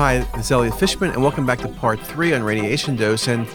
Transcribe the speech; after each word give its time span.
Hi, 0.00 0.26
Elliot 0.50 0.78
Fishman, 0.78 1.10
and 1.10 1.22
welcome 1.22 1.44
back 1.44 1.58
to 1.58 1.68
part 1.68 2.00
three 2.00 2.32
on 2.32 2.42
radiation 2.42 2.96
dose. 2.96 3.28
And 3.28 3.46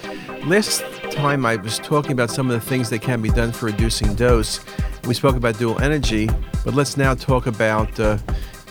last 0.47 0.83
time 1.09 1.43
I 1.43 1.55
was 1.55 1.79
talking 1.79 2.11
about 2.11 2.29
some 2.29 2.51
of 2.51 2.53
the 2.53 2.63
things 2.63 2.87
that 2.91 3.01
can 3.01 3.19
be 3.19 3.29
done 3.29 3.51
for 3.51 3.65
reducing 3.65 4.13
dose. 4.13 4.59
We 5.07 5.15
spoke 5.15 5.35
about 5.35 5.57
dual 5.57 5.79
energy, 5.81 6.29
but 6.63 6.75
let's 6.75 6.97
now 6.97 7.15
talk 7.15 7.47
about 7.47 7.99
uh, 7.99 8.19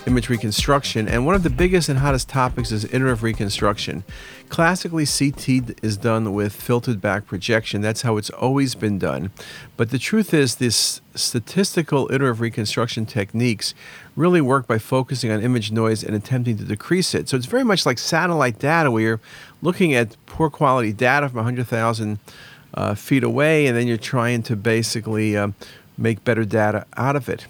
image 0.07 0.29
reconstruction. 0.29 1.07
And 1.07 1.25
one 1.25 1.35
of 1.35 1.43
the 1.43 1.49
biggest 1.49 1.89
and 1.89 1.99
hottest 1.99 2.29
topics 2.29 2.71
is 2.71 2.85
iterative 2.85 3.23
reconstruction. 3.23 4.03
Classically, 4.49 5.05
CT 5.05 5.83
is 5.83 5.97
done 5.97 6.33
with 6.33 6.53
filtered 6.53 7.01
back 7.01 7.25
projection. 7.25 7.81
That's 7.81 8.03
how 8.03 8.17
it's 8.17 8.29
always 8.29 8.75
been 8.75 8.99
done. 8.99 9.31
But 9.77 9.89
the 9.89 9.99
truth 9.99 10.33
is, 10.33 10.55
this 10.55 11.01
statistical 11.15 12.07
iterative 12.11 12.41
reconstruction 12.41 13.05
techniques 13.05 13.73
really 14.15 14.41
work 14.41 14.67
by 14.67 14.77
focusing 14.77 15.31
on 15.31 15.41
image 15.41 15.71
noise 15.71 16.03
and 16.03 16.15
attempting 16.15 16.57
to 16.57 16.63
decrease 16.63 17.15
it. 17.15 17.27
So 17.27 17.37
it's 17.37 17.47
very 17.47 17.63
much 17.63 17.85
like 17.85 17.97
satellite 17.97 18.59
data, 18.59 18.91
where 18.91 19.01
you're 19.01 19.21
looking 19.61 19.93
at 19.93 20.15
poor 20.25 20.49
quality 20.49 20.93
data 20.93 21.27
from 21.29 21.37
100,000 21.37 22.19
uh, 22.75 22.93
feet 22.93 23.23
away, 23.23 23.67
and 23.67 23.75
then 23.75 23.87
you're 23.87 23.97
trying 23.97 24.43
to 24.43 24.55
basically 24.55 25.35
uh, 25.35 25.49
make 25.97 26.23
better 26.23 26.45
data 26.45 26.85
out 26.97 27.15
of 27.15 27.29
it. 27.29 27.47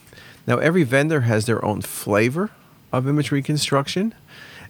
Now, 0.48 0.58
every 0.58 0.84
vendor 0.84 1.22
has 1.22 1.45
their 1.45 1.63
own 1.63 1.81
flavor 1.81 2.52
of 2.91 3.08
image 3.08 3.31
reconstruction. 3.31 4.13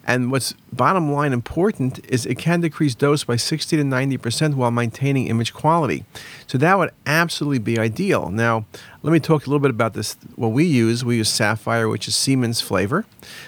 And 0.08 0.32
what's 0.32 0.54
bottom 0.72 1.12
line 1.12 1.34
important 1.34 2.00
is 2.08 2.26
it 2.26 2.36
can 2.36 2.62
decrease 2.62 2.94
dose 2.94 3.24
by 3.24 3.38
60 3.38 3.78
to 3.78 3.84
90% 3.84 4.54
while 4.54 4.70
maintaining 4.70 5.28
image 5.28 5.52
quality. 5.54 6.06
So 6.46 6.60
that 6.60 6.78
would 6.78 6.92
absolutely 7.08 7.60
be 7.60 7.80
ideal. 7.80 8.30
Now, 8.30 8.66
let 9.02 9.12
me 9.12 9.20
talk 9.20 9.48
a 9.48 9.50
little 9.50 9.60
bit 9.60 9.72
about 9.72 9.94
this. 9.94 10.16
What 10.36 10.50
we 10.50 10.64
use, 10.64 11.04
we 11.04 11.18
use 11.18 11.30
SAFIRE, 11.30 11.90
which 11.90 12.08
is 12.08 12.16
Siemens 12.16 12.62
flavor, 12.62 13.06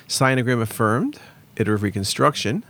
Sinogram 0.07 0.61
affirmed, 0.61 1.19
iterative 1.55 1.83
reconstruction. 1.83 2.63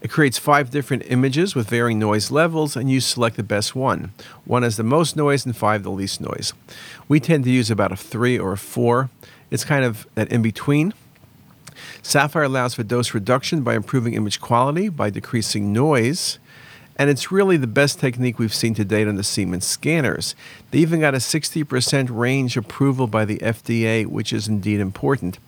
It 0.00 0.10
creates 0.10 0.38
five 0.38 0.70
different 0.70 1.04
images 1.06 1.54
with 1.54 1.68
varying 1.68 1.98
noise 1.98 2.30
levels, 2.30 2.76
and 2.76 2.90
you 2.90 3.00
select 3.00 3.36
the 3.36 3.42
best 3.42 3.74
one. 3.74 4.12
One 4.44 4.62
has 4.62 4.76
the 4.76 4.84
most 4.84 5.16
noise, 5.16 5.44
and 5.44 5.56
five 5.56 5.82
the 5.82 5.90
least 5.90 6.20
noise. 6.20 6.52
We 7.08 7.18
tend 7.18 7.44
to 7.44 7.50
use 7.50 7.70
about 7.70 7.90
a 7.90 7.96
three 7.96 8.38
or 8.38 8.52
a 8.52 8.58
four. 8.58 9.10
It's 9.50 9.64
kind 9.64 9.84
of 9.84 10.06
that 10.14 10.30
in 10.30 10.42
between. 10.42 10.94
SAFIRE 12.02 12.44
allows 12.44 12.74
for 12.74 12.84
dose 12.84 13.12
reduction 13.12 13.62
by 13.62 13.74
improving 13.74 14.14
image 14.14 14.40
quality, 14.40 14.88
by 14.88 15.10
decreasing 15.10 15.72
noise, 15.72 16.38
and 16.96 17.08
it's 17.08 17.30
really 17.30 17.56
the 17.56 17.68
best 17.68 18.00
technique 18.00 18.38
we've 18.38 18.54
seen 18.54 18.74
to 18.74 18.84
date 18.84 19.06
on 19.06 19.14
the 19.14 19.22
Siemens 19.22 19.64
scanners. 19.64 20.34
They 20.72 20.78
even 20.78 21.00
got 21.00 21.14
a 21.14 21.18
60% 21.18 22.08
range 22.10 22.56
approval 22.56 23.06
by 23.06 23.24
the 23.24 23.38
FDA, 23.38 24.04
which 24.04 24.32
is 24.32 24.48
indeed 24.48 24.80
important. 24.80 25.38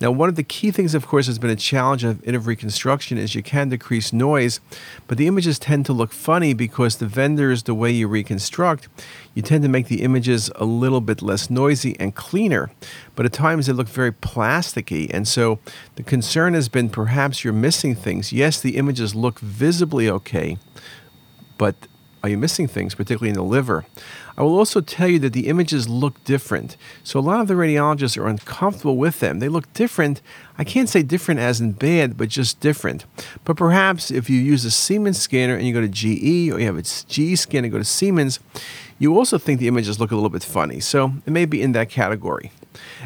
Now, 0.00 0.10
one 0.10 0.28
of 0.28 0.34
the 0.34 0.42
key 0.42 0.70
things, 0.70 0.94
of 0.94 1.06
course, 1.06 1.26
has 1.26 1.38
been 1.38 1.50
a 1.50 1.56
challenge 1.56 2.04
of 2.04 2.20
iterative 2.22 2.46
reconstruction 2.46 3.16
is 3.16 3.34
you 3.34 3.42
can 3.42 3.68
decrease 3.68 4.12
noise, 4.12 4.60
but 5.06 5.18
the 5.18 5.26
images 5.26 5.58
tend 5.58 5.86
to 5.86 5.92
look 5.92 6.12
funny 6.12 6.52
because 6.52 6.96
the 6.96 7.06
vendors, 7.06 7.62
the 7.62 7.74
way 7.74 7.90
you 7.90 8.08
reconstruct, 8.08 8.88
you 9.34 9.42
tend 9.42 9.62
to 9.62 9.68
make 9.68 9.86
the 9.86 10.02
images 10.02 10.50
a 10.56 10.64
little 10.64 11.00
bit 11.00 11.22
less 11.22 11.48
noisy 11.48 11.96
and 12.00 12.14
cleaner, 12.14 12.70
but 13.14 13.24
at 13.24 13.32
times 13.32 13.66
they 13.66 13.72
look 13.72 13.88
very 13.88 14.12
plasticky. 14.12 15.08
And 15.12 15.28
so 15.28 15.60
the 15.94 16.02
concern 16.02 16.54
has 16.54 16.68
been 16.68 16.88
perhaps 16.88 17.44
you're 17.44 17.52
missing 17.52 17.94
things. 17.94 18.32
Yes, 18.32 18.60
the 18.60 18.76
images 18.76 19.14
look 19.14 19.38
visibly 19.38 20.10
okay, 20.10 20.58
but 21.56 21.74
are 22.24 22.28
you 22.28 22.38
missing 22.38 22.66
things, 22.66 22.94
particularly 22.94 23.28
in 23.28 23.34
the 23.34 23.42
liver? 23.42 23.84
I 24.38 24.42
will 24.44 24.56
also 24.56 24.80
tell 24.80 25.06
you 25.06 25.18
that 25.18 25.34
the 25.34 25.46
images 25.46 25.90
look 25.90 26.24
different. 26.24 26.78
So 27.02 27.20
a 27.20 27.20
lot 27.20 27.40
of 27.40 27.48
the 27.48 27.54
radiologists 27.54 28.16
are 28.16 28.26
uncomfortable 28.26 28.96
with 28.96 29.20
them. 29.20 29.40
They 29.40 29.50
look 29.50 29.70
different. 29.74 30.22
I 30.56 30.64
can't 30.64 30.88
say 30.88 31.02
different 31.02 31.40
as 31.40 31.60
in 31.60 31.72
bad, 31.72 32.16
but 32.16 32.30
just 32.30 32.60
different. 32.60 33.04
But 33.44 33.58
perhaps 33.58 34.10
if 34.10 34.30
you 34.30 34.40
use 34.40 34.64
a 34.64 34.70
Siemens 34.70 35.20
scanner 35.20 35.54
and 35.54 35.66
you 35.66 35.74
go 35.74 35.82
to 35.82 35.88
GE 35.88 36.50
or 36.50 36.58
you 36.58 36.64
have 36.64 36.78
a 36.78 36.82
GE 36.82 37.38
scanner 37.38 37.66
and 37.66 37.72
go 37.72 37.78
to 37.78 37.84
Siemens, 37.84 38.40
you 38.98 39.18
also 39.18 39.36
think 39.36 39.60
the 39.60 39.68
images 39.68 40.00
look 40.00 40.10
a 40.10 40.14
little 40.14 40.30
bit 40.30 40.44
funny. 40.44 40.80
So 40.80 41.12
it 41.26 41.30
may 41.30 41.44
be 41.44 41.60
in 41.60 41.72
that 41.72 41.90
category. 41.90 42.52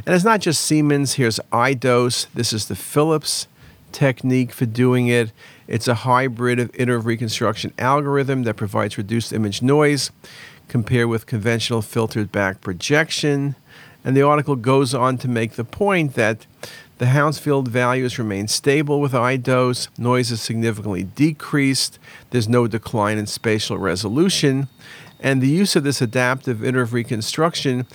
And 0.06 0.15
it's 0.15 0.22
not 0.22 0.38
just 0.38 0.65
Siemens. 0.65 1.15
Here's 1.15 1.41
iDose. 1.53 2.28
This 2.34 2.53
is 2.53 2.69
the 2.69 2.76
Philips 2.76 3.48
technique 3.91 4.53
for 4.53 4.66
doing 4.66 5.09
it. 5.09 5.32
It's 5.68 5.86
a 5.86 5.94
hybrid 5.94 6.58
of 6.58 6.70
iterative 6.72 7.04
reconstruction 7.04 7.74
algorithm 7.78 8.44
that 8.44 8.56
provides 8.56 8.96
reduced 8.96 9.34
image 9.34 9.60
noise 9.60 10.10
compared 10.66 11.08
with 11.08 11.26
conventional 11.26 11.82
filtered 11.82 12.32
back 12.32 12.62
projection. 12.62 13.54
And 14.02 14.16
the 14.16 14.22
article 14.22 14.56
goes 14.56 14.94
on 14.94 15.18
to 15.18 15.28
make 15.28 15.52
the 15.52 15.64
point 15.64 16.14
that 16.14 16.46
the 16.96 17.08
Hounsfield 17.08 17.68
values 17.68 18.18
remain 18.18 18.48
stable 18.48 19.00
with 19.00 19.12
iDose, 19.12 19.88
noise 19.98 20.30
is 20.32 20.40
significantly 20.40 21.04
decreased, 21.04 21.98
there's 22.30 22.48
no 22.48 22.66
decline 22.66 23.18
in 23.18 23.26
spatial 23.26 23.78
resolution, 23.78 24.68
and 25.20 25.40
the 25.40 25.48
use 25.48 25.76
of 25.76 25.84
this 25.84 26.00
adaptive 26.00 26.64
iterative 26.64 26.92
reconstruction 26.92 27.86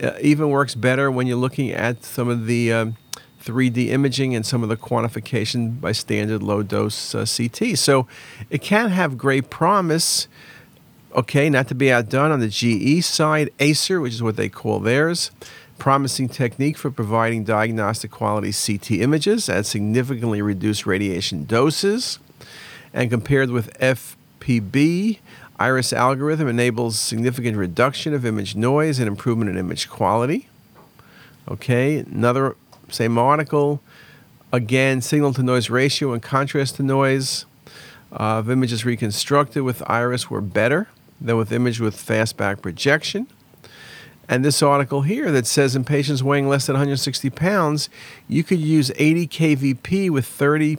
uh, 0.00 0.12
even 0.20 0.50
works 0.50 0.74
better 0.74 1.10
when 1.10 1.26
you're 1.26 1.36
looking 1.36 1.70
at 1.70 2.04
some 2.04 2.28
of 2.28 2.46
the 2.46 2.72
um, 2.72 2.96
3D 3.42 3.88
imaging 3.88 4.34
and 4.34 4.46
some 4.46 4.62
of 4.62 4.68
the 4.68 4.76
quantification 4.76 5.80
by 5.80 5.92
standard 5.92 6.42
low 6.42 6.62
dose 6.62 7.14
uh, 7.14 7.26
CT. 7.26 7.76
So 7.78 8.06
it 8.50 8.62
can 8.62 8.90
have 8.90 9.18
great 9.18 9.50
promise 9.50 10.28
Okay, 11.14 11.50
not 11.50 11.68
to 11.68 11.74
be 11.74 11.92
outdone 11.92 12.30
on 12.30 12.40
the 12.40 12.48
GE 12.48 13.04
side, 13.04 13.50
ASIR, 13.58 14.00
which 14.00 14.14
is 14.14 14.22
what 14.22 14.36
they 14.36 14.48
call 14.48 14.80
theirs, 14.80 15.30
promising 15.76 16.26
technique 16.26 16.78
for 16.78 16.90
providing 16.90 17.44
diagnostic 17.44 18.10
quality 18.10 18.50
CT 18.50 18.92
images 18.92 19.46
at 19.50 19.66
significantly 19.66 20.40
reduced 20.40 20.86
radiation 20.86 21.44
doses. 21.44 22.18
And 22.94 23.10
compared 23.10 23.50
with 23.50 23.78
FPB, 23.78 25.18
Iris 25.58 25.92
algorithm 25.92 26.48
enables 26.48 26.98
significant 26.98 27.58
reduction 27.58 28.14
of 28.14 28.24
image 28.24 28.56
noise 28.56 28.98
and 28.98 29.06
improvement 29.06 29.50
in 29.50 29.58
image 29.58 29.90
quality. 29.90 30.48
Okay, 31.46 31.98
another 31.98 32.56
same 32.92 33.18
article. 33.18 33.80
Again, 34.52 35.00
signal 35.00 35.32
to 35.34 35.42
noise 35.42 35.70
ratio 35.70 36.12
and 36.12 36.22
contrast 36.22 36.76
to 36.76 36.82
noise 36.82 37.46
uh, 38.12 38.38
of 38.38 38.50
images 38.50 38.84
reconstructed 38.84 39.62
with 39.62 39.82
Iris 39.88 40.28
were 40.28 40.42
better 40.42 40.88
than 41.20 41.36
with 41.36 41.52
image 41.52 41.80
with 41.80 41.96
fastback 41.96 42.60
projection. 42.60 43.26
And 44.28 44.44
this 44.44 44.62
article 44.62 45.02
here 45.02 45.30
that 45.32 45.46
says 45.46 45.74
in 45.74 45.84
patients 45.84 46.22
weighing 46.22 46.48
less 46.48 46.66
than 46.66 46.74
160 46.74 47.30
pounds, 47.30 47.88
you 48.28 48.44
could 48.44 48.60
use 48.60 48.90
80 48.96 49.26
kVp 49.26 50.10
with 50.10 50.26
30% 50.26 50.76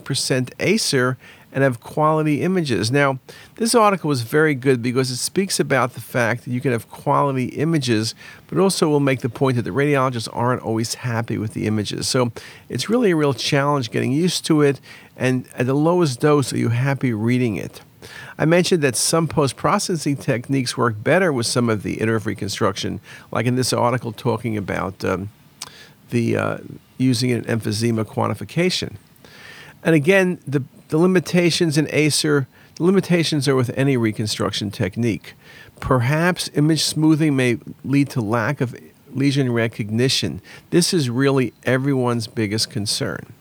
ASIR 0.57 1.17
and 1.53 1.63
have 1.63 1.79
quality 1.79 2.41
images. 2.41 2.91
Now, 2.91 3.19
this 3.55 3.75
article 3.75 4.07
was 4.07 4.23
very 4.23 4.55
good 4.55 4.81
because 4.81 5.11
it 5.11 5.17
speaks 5.17 5.59
about 5.59 5.93
the 5.93 6.01
fact 6.01 6.43
that 6.43 6.51
you 6.51 6.59
can 6.59 6.71
have 6.71 6.89
quality 6.89 7.45
images, 7.45 8.15
but 8.47 8.57
also 8.57 8.89
will 8.89 8.99
make 8.99 9.21
the 9.21 9.29
point 9.29 9.55
that 9.57 9.61
the 9.61 9.69
radiologists 9.69 10.27
aren't 10.33 10.63
always 10.63 10.95
happy 10.95 11.37
with 11.37 11.53
the 11.53 11.67
images. 11.67 12.07
So 12.07 12.31
it's 12.69 12.89
really 12.89 13.11
a 13.11 13.15
real 13.15 13.35
challenge 13.35 13.91
getting 13.91 14.11
used 14.11 14.45
to 14.47 14.61
it. 14.61 14.81
And 15.15 15.47
at 15.55 15.67
the 15.67 15.75
lowest 15.75 16.19
dose, 16.19 16.51
are 16.51 16.57
you 16.57 16.69
happy 16.69 17.13
reading 17.13 17.55
it? 17.55 17.81
I 18.37 18.45
mentioned 18.45 18.81
that 18.81 18.95
some 18.95 19.27
post 19.27 19.55
processing 19.55 20.17
techniques 20.17 20.75
work 20.75 21.01
better 21.01 21.31
with 21.31 21.45
some 21.45 21.69
of 21.69 21.83
the 21.83 22.01
iterative 22.01 22.25
reconstruction, 22.25 22.99
like 23.31 23.45
in 23.45 23.55
this 23.55 23.71
article 23.71 24.11
talking 24.11 24.57
about 24.57 25.05
um, 25.05 25.29
the 26.09 26.35
uh, 26.35 26.57
using 26.97 27.31
an 27.31 27.43
emphysema 27.45 28.03
quantification. 28.03 28.95
And 29.83 29.95
again, 29.95 30.39
the, 30.47 30.63
the 30.93 30.99
limitations 30.99 31.75
in 31.75 31.87
ASIR, 31.87 32.45
the 32.75 32.83
limitations 32.83 33.47
are 33.47 33.55
with 33.55 33.71
any 33.75 33.97
reconstruction 33.97 34.69
technique. 34.69 35.33
Perhaps 35.79 36.51
image 36.53 36.83
smoothing 36.83 37.35
may 37.35 37.57
lead 37.83 38.11
to 38.11 38.21
lack 38.21 38.61
of 38.61 38.75
lesion 39.11 39.51
recognition. 39.51 40.39
This 40.69 40.93
is 40.93 41.09
really 41.09 41.51
everyone's 41.63 42.27
biggest 42.27 42.69
concern. 42.69 43.33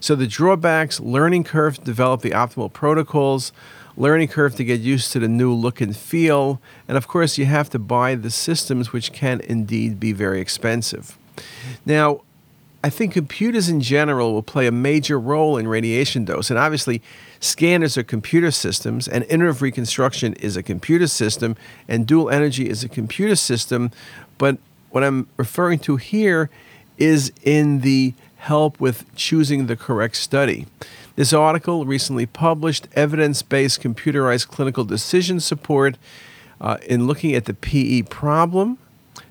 So 0.00 0.14
the 0.14 0.26
drawbacks, 0.26 0.98
learning 0.98 1.44
curve 1.44 1.76
to 1.76 1.84
develop 1.84 2.22
the 2.22 2.30
optimal 2.30 2.72
protocols, 2.72 3.52
learning 3.98 4.28
curve 4.28 4.54
to 4.54 4.64
get 4.64 4.80
used 4.80 5.12
to 5.12 5.18
the 5.18 5.28
new 5.28 5.52
look 5.52 5.82
and 5.82 5.94
feel. 5.94 6.62
And 6.88 6.96
of 6.96 7.06
course, 7.08 7.36
you 7.36 7.44
have 7.44 7.68
to 7.70 7.78
buy 7.78 8.14
the 8.14 8.30
systems, 8.30 8.94
which 8.94 9.12
can 9.12 9.42
indeed 9.42 10.00
be 10.00 10.12
very 10.12 10.40
expensive. 10.40 11.18
Now, 11.84 12.22
I 12.84 12.90
think 12.90 13.12
computers 13.12 13.68
in 13.68 13.80
general 13.80 14.32
will 14.32 14.42
play 14.42 14.66
a 14.66 14.72
major 14.72 15.18
role 15.18 15.56
in 15.56 15.66
radiation 15.66 16.24
dose. 16.24 16.50
And 16.50 16.58
obviously, 16.58 17.02
scanners 17.40 17.98
are 17.98 18.02
computer 18.02 18.50
systems, 18.50 19.08
and 19.08 19.24
iterative 19.28 19.62
reconstruction 19.62 20.34
is 20.34 20.56
a 20.56 20.62
computer 20.62 21.06
system, 21.06 21.56
and 21.88 22.06
dual 22.06 22.30
energy 22.30 22.68
is 22.68 22.84
a 22.84 22.88
computer 22.88 23.34
system. 23.36 23.90
But 24.38 24.58
what 24.90 25.02
I'm 25.02 25.28
referring 25.36 25.80
to 25.80 25.96
here 25.96 26.48
is 26.98 27.32
in 27.42 27.80
the 27.80 28.14
help 28.36 28.78
with 28.78 29.04
choosing 29.16 29.66
the 29.66 29.76
correct 29.76 30.16
study. 30.16 30.66
This 31.16 31.32
article, 31.32 31.86
recently 31.86 32.26
published, 32.26 32.88
evidence 32.94 33.42
based 33.42 33.82
computerized 33.82 34.48
clinical 34.48 34.84
decision 34.84 35.40
support 35.40 35.96
uh, 36.60 36.76
in 36.86 37.06
looking 37.06 37.34
at 37.34 37.46
the 37.46 37.54
PE 37.54 38.02
problem, 38.02 38.78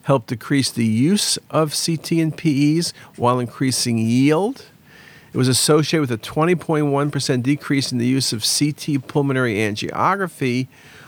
helped 0.05 0.27
decrease 0.27 0.71
the 0.71 0.85
use 0.85 1.37
of 1.49 1.73
CT 1.73 2.11
and 2.13 2.37
PEs 2.37 2.93
while 3.15 3.39
increasing 3.39 3.97
yield. 3.97 4.65
It 5.33 5.37
was 5.37 5.47
associated 5.47 6.01
with 6.01 6.11
a 6.11 6.17
20.1% 6.17 7.43
decrease 7.43 7.91
in 7.91 7.97
the 7.97 8.05
use 8.05 8.31
of 8.31 8.45
CT 8.45 9.07
pulmonary 9.07 9.55
angiography, 9.55 10.67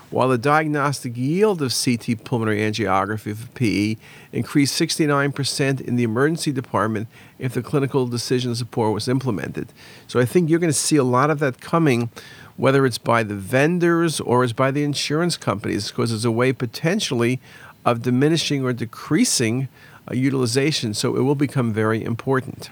while 0.10 0.30
the 0.30 0.38
diagnostic 0.38 1.16
yield 1.16 1.62
of 1.62 1.74
CT 1.74 2.24
pulmonary 2.24 2.60
angiography 2.60 3.36
for 3.36 3.48
PE 3.50 3.98
increased 4.32 4.80
69% 4.82 5.80
in 5.82 5.96
the 5.96 6.04
emergency 6.04 6.52
department 6.52 7.08
if 7.38 7.54
the 7.54 7.62
clinical 7.62 8.08
decision 8.08 8.56
support 8.56 8.94
was 8.94 9.08
implemented. 9.08 9.72
So 10.08 10.20
I 10.20 10.26
think 10.26 10.50
you're 10.50 10.60
going 10.60 10.74
to 10.74 10.74
see 10.74 10.96
a 10.96 11.04
lot 11.04 11.30
of 11.30 11.38
that 11.40 11.62
coming, 11.62 12.10
whether 12.56 12.84
it's 12.84 12.98
by 12.98 13.22
the 13.22 13.36
vendors 13.36 14.20
or 14.20 14.44
it's 14.44 14.54
by 14.54 14.72
the 14.72 14.84
insurance 14.84 15.38
companies, 15.38 15.90
because 15.90 16.12
it's 16.12 16.26
a 16.26 16.32
way 16.32 16.52
potentially 16.52 17.40
of 17.88 18.02
diminishing 18.02 18.66
or 18.66 18.74
decreasing 18.74 19.70
uh, 20.12 20.14
utilization. 20.14 20.94
So 20.94 21.16
it 21.16 21.22
will 21.22 21.36
become 21.36 21.72
very 21.72 22.04
important. 22.04 22.70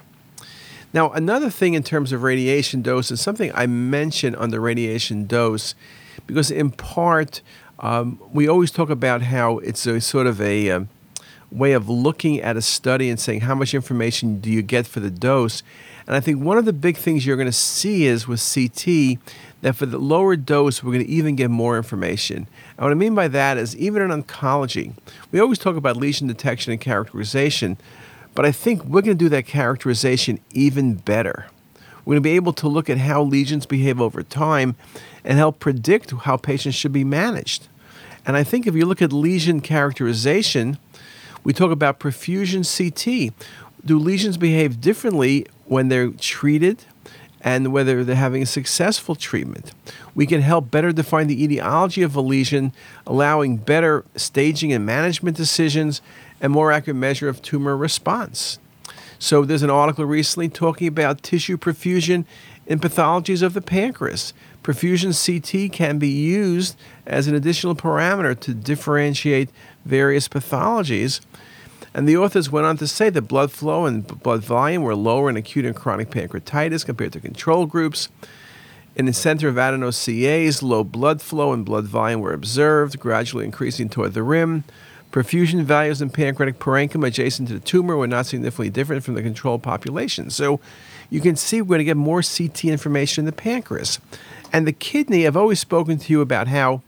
Now, 0.93 1.09
another 1.11 1.49
thing 1.49 1.73
in 1.73 1.83
terms 1.83 2.11
of 2.11 2.21
radiation 2.21 2.81
dose 2.81 3.11
is 3.11 3.21
something 3.21 3.49
I 3.55 3.65
mentioned 3.65 4.35
on 4.35 4.49
the 4.49 4.59
radiation 4.59 5.25
dose 5.25 5.73
because 6.27 6.51
in 6.51 6.69
part 6.69 7.41
um, 7.79 8.21
we 8.33 8.47
always 8.47 8.71
talk 8.71 8.89
about 8.89 9.21
how 9.21 9.59
it's 9.59 9.85
a 9.85 10.01
sort 10.01 10.27
of 10.27 10.41
a 10.41 10.69
um, 10.69 10.89
way 11.49 11.71
of 11.71 11.87
looking 11.87 12.41
at 12.41 12.57
a 12.57 12.61
study 12.61 13.09
and 13.09 13.17
saying 13.17 13.41
how 13.41 13.55
much 13.55 13.73
information 13.73 14.41
do 14.41 14.49
you 14.49 14.61
get 14.61 14.85
for 14.85 14.99
the 14.99 15.09
dose. 15.09 15.63
And 16.07 16.15
I 16.15 16.19
think 16.19 16.43
one 16.43 16.57
of 16.57 16.65
the 16.65 16.73
big 16.73 16.97
things 16.97 17.25
you're 17.25 17.37
going 17.37 17.47
to 17.47 17.53
see 17.53 18.05
is 18.05 18.27
with 18.27 18.41
CT 18.53 19.17
that 19.65 19.75
for 19.75 19.87
the 19.87 19.97
lower 19.97 20.35
dose, 20.35 20.83
we're 20.83 20.93
going 20.93 21.03
to 21.03 21.11
even 21.11 21.35
get 21.35 21.49
more 21.49 21.75
information. 21.75 22.45
And 22.77 22.85
what 22.85 22.91
I 22.91 22.93
mean 22.93 23.15
by 23.15 23.27
that 23.29 23.57
is 23.57 23.75
even 23.77 24.03
in 24.03 24.11
oncology, 24.11 24.93
we 25.31 25.39
always 25.39 25.57
talk 25.57 25.75
about 25.75 25.97
lesion 25.97 26.27
detection 26.27 26.71
and 26.71 26.79
characterization, 26.79 27.77
but 28.35 28.45
I 28.45 28.51
think 28.51 28.83
we're 28.83 29.01
going 29.01 29.17
to 29.17 29.23
do 29.25 29.29
that 29.29 29.47
characterization 29.47 30.39
even 30.51 30.93
better. 30.93 31.47
We're 32.05 32.11
going 32.11 32.21
to 32.21 32.29
be 32.29 32.35
able 32.35 32.53
to 32.53 32.67
look 32.67 32.91
at 32.91 32.99
how 32.99 33.23
lesions 33.23 33.65
behave 33.65 33.99
over 33.99 34.21
time 34.21 34.75
and 35.23 35.39
help 35.39 35.59
predict 35.59 36.11
how 36.11 36.37
patients 36.37 36.75
should 36.75 36.93
be 36.93 37.03
managed. 37.03 37.67
And 38.23 38.37
I 38.37 38.43
think 38.43 38.67
if 38.67 38.75
you 38.75 38.85
look 38.85 39.01
at 39.01 39.11
lesion 39.11 39.61
characterization, 39.61 40.77
we 41.43 41.53
talk 41.53 41.71
about 41.71 41.99
perfusion 41.99 42.61
CT. 42.61 43.33
Do 43.83 43.97
lesions 43.97 44.37
behave 44.37 44.79
differently 44.79 45.47
when 45.65 45.87
they're 45.87 46.09
treated 46.09 46.85
and 47.45 47.71
whether 47.71 48.03
they're 48.03 48.15
having 48.15 48.41
a 48.41 48.47
successful 48.47 49.15
treatment? 49.15 49.71
We 50.15 50.25
can 50.25 50.41
help 50.41 50.71
better 50.71 50.91
define 50.91 51.27
the 51.27 51.41
etiology 51.41 52.01
of 52.01 52.15
a 52.15 52.21
lesion, 52.21 52.73
allowing 53.05 53.57
better 53.57 54.03
staging 54.15 54.73
and 54.73 54.85
management 54.85 55.37
decisions 55.37 56.01
and 56.41 56.51
more 56.51 56.71
accurate 56.71 56.97
measure 56.97 57.29
of 57.29 57.43
tumor 57.43 57.77
response. 57.77 58.59
So 59.19 59.45
there's 59.45 59.63
an 59.63 59.69
article 59.69 60.05
recently 60.05 60.49
talking 60.49 60.87
about 60.87 61.23
tissue 61.23 61.57
perfusion 61.57 62.25
in 62.65 62.79
pathologies 62.79 63.43
of 63.43 63.53
the 63.53 63.61
pancreas. 63.61 64.33
Perfusion 64.63 65.13
CT 65.13 65.71
can 65.71 65.99
be 65.99 66.09
used 66.09 66.75
as 67.05 67.27
an 67.27 67.35
additional 67.35 67.75
parameter 67.75 68.37
to 68.39 68.53
differentiate 68.55 69.49
various 69.85 70.27
pathologies. 70.27 71.21
And 71.95 72.09
the 72.09 72.17
authors 72.17 72.51
went 72.51 72.67
on 72.67 72.75
to 72.79 72.87
say 72.87 73.09
that 73.09 73.21
blood 73.21 73.53
flow 73.53 73.85
and 73.85 74.05
blood 74.05 74.43
volume 74.43 74.83
were 74.83 74.95
lower 74.95 75.29
in 75.29 75.37
acute 75.37 75.63
and 75.63 75.73
chronic 75.73 76.09
pancreatitis 76.09 76.85
compared 76.85 77.13
to 77.13 77.21
control 77.21 77.65
groups. 77.65 78.09
In 78.97 79.05
the 79.05 79.13
center 79.13 79.47
of 79.47 79.57
adeno-CAs, 79.57 80.61
low 80.61 80.83
blood 80.83 81.21
flow 81.21 81.53
and 81.53 81.63
blood 81.63 81.85
volume 81.85 82.19
were 82.19 82.33
observed, 82.33 82.99
gradually 82.99 83.45
increasing 83.45 83.87
toward 83.87 84.13
the 84.13 84.23
rim. 84.23 84.65
Perfusion 85.13 85.63
values 85.63 86.01
in 86.01 86.09
pancreatic 86.09 86.59
parenchyma 86.59 87.07
adjacent 87.07 87.47
to 87.47 87.53
the 87.53 87.61
tumor 87.61 87.95
were 87.95 88.07
not 88.07 88.25
significantly 88.25 88.69
different 88.69 89.05
from 89.05 89.13
the 89.13 89.21
control 89.21 89.57
population. 89.57 90.29
So 90.29 90.59
you 91.09 91.21
can 91.21 91.37
see 91.37 91.61
we're 91.61 91.69
going 91.69 91.77
to 91.77 91.85
get 91.85 91.95
more 91.95 92.21
CT 92.21 92.65
information 92.65 93.21
in 93.21 93.25
the 93.25 93.31
pancreas. 93.31 94.01
And 94.51 94.67
the 94.67 94.73
kidney, 94.73 95.25
I've 95.25 95.37
always 95.37 95.61
spoken 95.61 95.97
to 95.99 96.11
you 96.11 96.19
about 96.19 96.49
how 96.49 96.81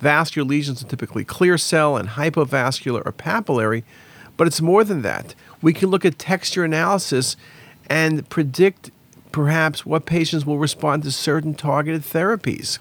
vascular 0.00 0.46
lesions 0.48 0.82
are 0.82 0.86
typically 0.86 1.24
clear 1.24 1.56
cell 1.58 1.96
and 1.96 2.10
hypovascular 2.10 3.02
or 3.06 3.12
papillary, 3.12 3.84
but 4.36 4.46
it's 4.46 4.60
more 4.60 4.82
than 4.82 5.02
that. 5.02 5.34
We 5.62 5.72
can 5.72 5.90
look 5.90 6.04
at 6.04 6.18
texture 6.18 6.64
analysis 6.64 7.36
and 7.88 8.28
predict 8.28 8.90
perhaps 9.32 9.86
what 9.86 10.06
patients 10.06 10.44
will 10.46 10.58
respond 10.58 11.02
to 11.04 11.12
certain 11.12 11.54
targeted 11.54 12.02
therapies. 12.02 12.78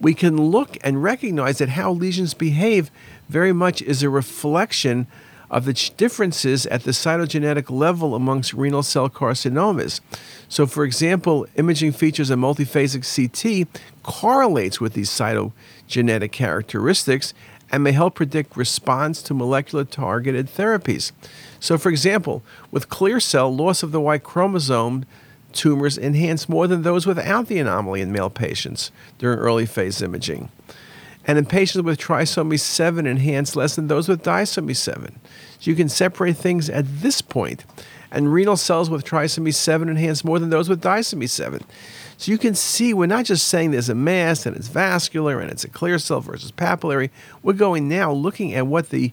We 0.00 0.14
can 0.14 0.36
look 0.36 0.76
and 0.82 1.02
recognize 1.02 1.58
that 1.58 1.70
how 1.70 1.92
lesions 1.92 2.34
behave 2.34 2.90
very 3.28 3.52
much 3.52 3.82
is 3.82 4.02
a 4.02 4.10
reflection 4.10 5.06
of 5.50 5.64
the 5.64 5.72
differences 5.96 6.66
at 6.66 6.84
the 6.84 6.90
cytogenetic 6.90 7.70
level 7.70 8.14
amongst 8.14 8.52
renal 8.52 8.82
cell 8.82 9.08
carcinomas. 9.08 10.00
So, 10.48 10.66
for 10.66 10.84
example, 10.84 11.46
imaging 11.56 11.92
features 11.92 12.30
of 12.30 12.38
multiphasic 12.38 13.04
CT 13.04 13.68
correlates 14.02 14.80
with 14.80 14.94
these 14.94 15.10
cytogenetic 15.10 16.32
characteristics 16.32 17.34
and 17.70 17.82
may 17.82 17.92
help 17.92 18.14
predict 18.14 18.56
response 18.56 19.22
to 19.22 19.34
molecular 19.34 19.84
targeted 19.84 20.46
therapies. 20.46 21.12
So, 21.58 21.78
for 21.78 21.88
example, 21.88 22.42
with 22.70 22.88
clear 22.88 23.18
cell, 23.20 23.54
loss 23.54 23.82
of 23.82 23.92
the 23.92 24.00
Y 24.00 24.18
chromosome 24.18 25.04
tumors 25.52 25.98
enhance 25.98 26.48
more 26.48 26.66
than 26.66 26.82
those 26.82 27.06
without 27.06 27.46
the 27.46 27.58
anomaly 27.58 28.00
in 28.00 28.12
male 28.12 28.30
patients 28.30 28.92
during 29.18 29.38
early 29.38 29.66
phase 29.66 30.02
imaging 30.02 30.50
and 31.26 31.38
in 31.38 31.44
patients 31.44 31.82
with 31.82 31.98
trisomy 31.98 32.58
7 32.58 33.06
enhanced 33.06 33.56
less 33.56 33.76
than 33.76 33.88
those 33.88 34.08
with 34.08 34.22
disomy 34.22 34.76
7. 34.76 35.18
So 35.58 35.70
you 35.70 35.76
can 35.76 35.88
separate 35.88 36.36
things 36.36 36.70
at 36.70 36.84
this 37.00 37.20
point. 37.20 37.64
And 38.12 38.32
renal 38.32 38.56
cells 38.56 38.88
with 38.88 39.04
trisomy 39.04 39.52
7 39.52 39.88
enhance 39.88 40.24
more 40.24 40.38
than 40.38 40.50
those 40.50 40.68
with 40.68 40.82
disomy 40.82 41.28
7. 41.28 41.62
So 42.16 42.32
you 42.32 42.38
can 42.38 42.54
see 42.54 42.94
we're 42.94 43.06
not 43.06 43.24
just 43.24 43.48
saying 43.48 43.72
there's 43.72 43.88
a 43.88 43.94
mass 43.94 44.46
and 44.46 44.56
it's 44.56 44.68
vascular 44.68 45.40
and 45.40 45.50
it's 45.50 45.64
a 45.64 45.68
clear 45.68 45.98
cell 45.98 46.20
versus 46.20 46.52
papillary. 46.52 47.10
We're 47.42 47.52
going 47.52 47.88
now 47.88 48.12
looking 48.12 48.54
at 48.54 48.66
what 48.66 48.90
the 48.90 49.12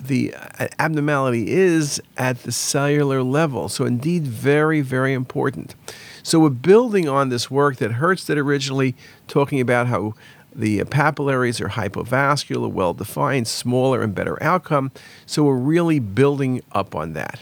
the 0.00 0.32
uh, 0.32 0.68
abnormality 0.78 1.50
is 1.50 2.00
at 2.16 2.44
the 2.44 2.52
cellular 2.52 3.20
level. 3.20 3.68
So 3.68 3.84
indeed 3.84 4.26
very 4.26 4.80
very 4.80 5.12
important. 5.12 5.74
So 6.22 6.38
we're 6.38 6.50
building 6.50 7.08
on 7.08 7.30
this 7.30 7.50
work 7.50 7.76
that 7.76 7.92
Herts 7.92 8.26
did 8.26 8.38
originally 8.38 8.94
talking 9.26 9.60
about 9.60 9.88
how 9.88 10.14
the 10.54 10.84
papillaries 10.84 11.60
are 11.60 11.68
hypovascular, 11.68 12.70
well 12.70 12.94
defined, 12.94 13.46
smaller, 13.48 14.02
and 14.02 14.14
better 14.14 14.42
outcome. 14.42 14.90
So 15.26 15.44
we're 15.44 15.54
really 15.54 15.98
building 15.98 16.62
up 16.72 16.94
on 16.94 17.12
that. 17.12 17.40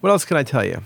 What 0.00 0.10
else 0.10 0.24
can 0.24 0.36
I 0.36 0.42
tell 0.42 0.64
you? 0.64 0.82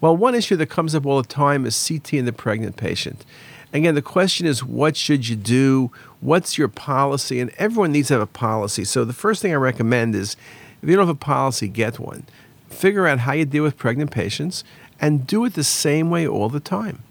Well, 0.00 0.16
one 0.16 0.34
issue 0.34 0.56
that 0.56 0.66
comes 0.66 0.94
up 0.94 1.06
all 1.06 1.20
the 1.20 1.28
time 1.28 1.66
is 1.66 1.88
CT 1.88 2.14
in 2.14 2.24
the 2.24 2.32
pregnant 2.32 2.76
patient. 2.76 3.24
Again, 3.72 3.94
the 3.94 4.02
question 4.02 4.46
is 4.46 4.64
what 4.64 4.96
should 4.96 5.28
you 5.28 5.36
do? 5.36 5.90
What's 6.20 6.56
your 6.56 6.68
policy? 6.68 7.40
And 7.40 7.50
everyone 7.58 7.92
needs 7.92 8.08
to 8.08 8.14
have 8.14 8.22
a 8.22 8.26
policy. 8.26 8.84
So 8.84 9.04
the 9.04 9.12
first 9.12 9.42
thing 9.42 9.52
I 9.52 9.56
recommend 9.56 10.14
is 10.14 10.36
if 10.82 10.88
you 10.88 10.96
don't 10.96 11.06
have 11.06 11.16
a 11.16 11.18
policy, 11.18 11.68
get 11.68 11.98
one. 11.98 12.24
Figure 12.68 13.06
out 13.06 13.20
how 13.20 13.32
you 13.32 13.44
deal 13.44 13.62
with 13.62 13.76
pregnant 13.76 14.10
patients 14.10 14.64
and 15.00 15.26
do 15.26 15.44
it 15.44 15.54
the 15.54 15.64
same 15.64 16.10
way 16.10 16.26
all 16.26 16.48
the 16.48 16.60
time. 16.60 17.02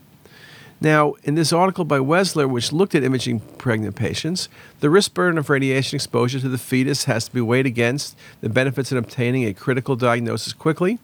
Now, 0.79 1.15
in 1.23 1.33
this 1.33 1.51
article 1.51 1.85
by 1.85 1.97
Wieseler, 1.97 2.47
which 2.47 2.71
looked 2.71 2.93
at 2.93 3.03
imaging 3.03 3.39
pregnant 3.57 3.95
patients, 3.95 4.47
the 4.79 4.91
risk 4.91 5.15
burden 5.15 5.39
of 5.39 5.49
radiation 5.49 5.95
exposure 5.95 6.39
to 6.39 6.49
the 6.49 6.59
fetus 6.59 7.05
has 7.05 7.25
to 7.25 7.33
be 7.33 7.41
weighed 7.41 7.65
against 7.65 8.15
the 8.41 8.49
benefits 8.49 8.91
in 8.91 8.97
obtaining 8.97 9.45
a 9.45 9.55
critical 9.55 9.95
diagnosis 9.95 10.53
quickly 10.53 10.99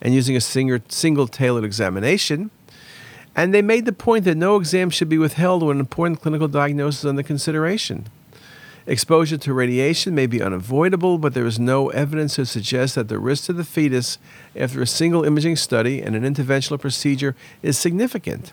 and 0.00 0.14
using 0.14 0.34
a 0.34 0.40
single, 0.40 0.78
single 0.88 1.26
tailored 1.26 1.64
examination. 1.64 2.50
And 3.36 3.52
they 3.52 3.60
made 3.60 3.84
the 3.84 3.92
point 3.92 4.24
that 4.24 4.36
no 4.36 4.56
exam 4.56 4.88
should 4.88 5.10
be 5.10 5.18
withheld 5.18 5.62
when 5.62 5.76
an 5.76 5.80
important 5.80 6.22
clinical 6.22 6.48
diagnosis 6.48 7.00
is 7.00 7.06
under 7.06 7.22
consideration. 7.22 8.08
Exposure 8.86 9.36
to 9.36 9.52
radiation 9.52 10.14
may 10.14 10.26
be 10.26 10.40
unavoidable, 10.40 11.18
but 11.18 11.34
there 11.34 11.44
is 11.44 11.58
no 11.58 11.90
evidence 11.90 12.36
to 12.36 12.46
suggest 12.46 12.94
that 12.94 13.08
the 13.08 13.18
risk 13.18 13.44
to 13.44 13.52
the 13.52 13.62
fetus 13.62 14.16
after 14.56 14.80
a 14.80 14.86
single 14.86 15.24
imaging 15.24 15.56
study 15.56 16.00
and 16.00 16.16
an 16.16 16.22
interventional 16.22 16.80
procedure 16.80 17.36
is 17.62 17.76
significant. 17.76 18.52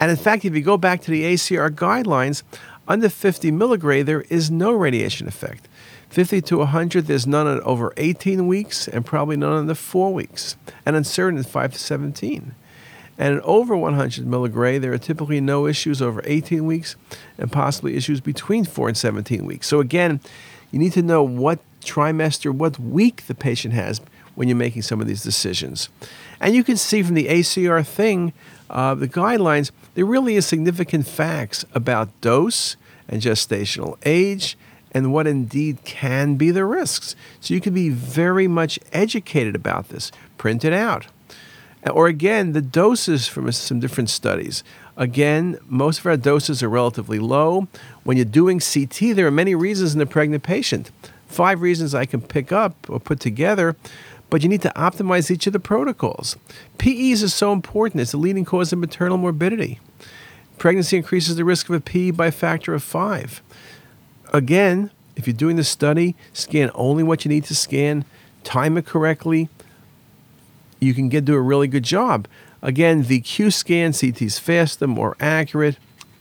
And 0.00 0.10
in 0.10 0.16
fact, 0.16 0.44
if 0.44 0.54
you 0.54 0.62
go 0.62 0.76
back 0.76 1.00
to 1.02 1.10
the 1.10 1.22
ACR 1.22 1.70
guidelines, 1.70 2.42
under 2.86 3.08
50 3.08 3.50
milligray, 3.52 4.04
there 4.04 4.22
is 4.22 4.50
no 4.50 4.72
radiation 4.72 5.26
effect. 5.26 5.68
50 6.10 6.42
to 6.42 6.58
100, 6.58 7.06
there's 7.06 7.26
none 7.26 7.46
over 7.62 7.92
18 7.96 8.46
weeks 8.46 8.86
and 8.86 9.04
probably 9.04 9.36
none 9.36 9.52
under 9.52 9.74
4 9.74 10.12
weeks, 10.12 10.56
and 10.84 10.94
uncertain 10.94 11.38
at 11.38 11.46
5 11.46 11.72
to 11.72 11.78
17. 11.78 12.54
And 13.16 13.40
over 13.40 13.76
100 13.76 14.26
milligray, 14.26 14.80
there 14.80 14.92
are 14.92 14.98
typically 14.98 15.40
no 15.40 15.66
issues 15.66 16.02
over 16.02 16.20
18 16.24 16.66
weeks 16.66 16.96
and 17.38 17.50
possibly 17.50 17.96
issues 17.96 18.20
between 18.20 18.64
4 18.64 18.88
and 18.88 18.96
17 18.96 19.44
weeks. 19.46 19.66
So 19.66 19.80
again, 19.80 20.20
you 20.70 20.78
need 20.78 20.92
to 20.92 21.02
know 21.02 21.22
what 21.22 21.60
trimester, 21.80 22.52
what 22.52 22.78
week 22.78 23.26
the 23.26 23.34
patient 23.34 23.74
has 23.74 24.00
when 24.34 24.48
you're 24.48 24.56
making 24.56 24.82
some 24.82 25.00
of 25.00 25.06
these 25.06 25.22
decisions. 25.22 25.88
And 26.40 26.54
you 26.54 26.64
can 26.64 26.76
see 26.76 27.02
from 27.02 27.14
the 27.14 27.28
ACR 27.28 27.86
thing, 27.86 28.32
uh, 28.70 28.94
the 28.94 29.08
guidelines, 29.08 29.70
there 29.94 30.04
really 30.04 30.36
is 30.36 30.46
significant 30.46 31.06
facts 31.06 31.64
about 31.74 32.08
dose 32.20 32.76
and 33.08 33.20
gestational 33.20 33.96
age 34.04 34.56
and 34.92 35.12
what 35.12 35.26
indeed 35.26 35.78
can 35.84 36.36
be 36.36 36.50
the 36.50 36.64
risks. 36.64 37.16
So 37.40 37.52
you 37.52 37.60
can 37.60 37.74
be 37.74 37.88
very 37.88 38.46
much 38.46 38.78
educated 38.92 39.56
about 39.56 39.88
this. 39.88 40.12
Print 40.38 40.64
it 40.64 40.72
out. 40.72 41.06
Or 41.90 42.06
again, 42.06 42.52
the 42.52 42.62
doses 42.62 43.28
from 43.28 43.50
some 43.52 43.80
different 43.80 44.08
studies. 44.08 44.64
Again, 44.96 45.58
most 45.66 45.98
of 46.00 46.06
our 46.06 46.16
doses 46.16 46.62
are 46.62 46.68
relatively 46.68 47.18
low. 47.18 47.68
When 48.04 48.16
you're 48.16 48.24
doing 48.24 48.60
CT, 48.60 49.14
there 49.14 49.26
are 49.26 49.32
many 49.32 49.54
reasons 49.54 49.92
in 49.92 49.98
the 49.98 50.06
pregnant 50.06 50.42
patient. 50.42 50.90
Five 51.26 51.60
reasons 51.60 51.94
I 51.94 52.06
can 52.06 52.22
pick 52.22 52.52
up 52.52 52.88
or 52.88 53.00
put 53.00 53.20
together, 53.20 53.76
but 54.30 54.42
you 54.42 54.48
need 54.48 54.62
to 54.62 54.72
optimize 54.74 55.30
each 55.30 55.46
of 55.46 55.52
the 55.52 55.60
protocols. 55.60 56.36
PEs 56.78 57.22
is 57.22 57.34
so 57.34 57.52
important, 57.52 58.00
it's 58.00 58.12
the 58.12 58.16
leading 58.16 58.44
cause 58.44 58.72
of 58.72 58.78
maternal 58.78 59.18
morbidity. 59.18 59.80
Pregnancy 60.58 60.96
increases 60.96 61.36
the 61.36 61.44
risk 61.44 61.68
of 61.68 61.74
a 61.74 61.80
PE 61.80 62.12
by 62.12 62.26
a 62.26 62.32
factor 62.32 62.74
of 62.74 62.82
five. 62.82 63.42
Again, 64.32 64.90
if 65.16 65.26
you're 65.26 65.36
doing 65.36 65.56
the 65.56 65.64
study, 65.64 66.16
scan 66.32 66.70
only 66.74 67.02
what 67.02 67.24
you 67.24 67.28
need 67.28 67.44
to 67.44 67.54
scan, 67.54 68.04
time 68.42 68.76
it 68.76 68.86
correctly, 68.86 69.48
you 70.80 70.94
can 70.94 71.08
get 71.08 71.24
do 71.24 71.34
a 71.34 71.40
really 71.40 71.68
good 71.68 71.84
job. 71.84 72.28
Again, 72.62 73.02
the 73.04 73.20
Q 73.20 73.50
scan, 73.50 73.92
CT 73.92 74.22
is 74.22 74.38
faster, 74.38 74.86
more 74.86 75.16
accurate. 75.20 75.76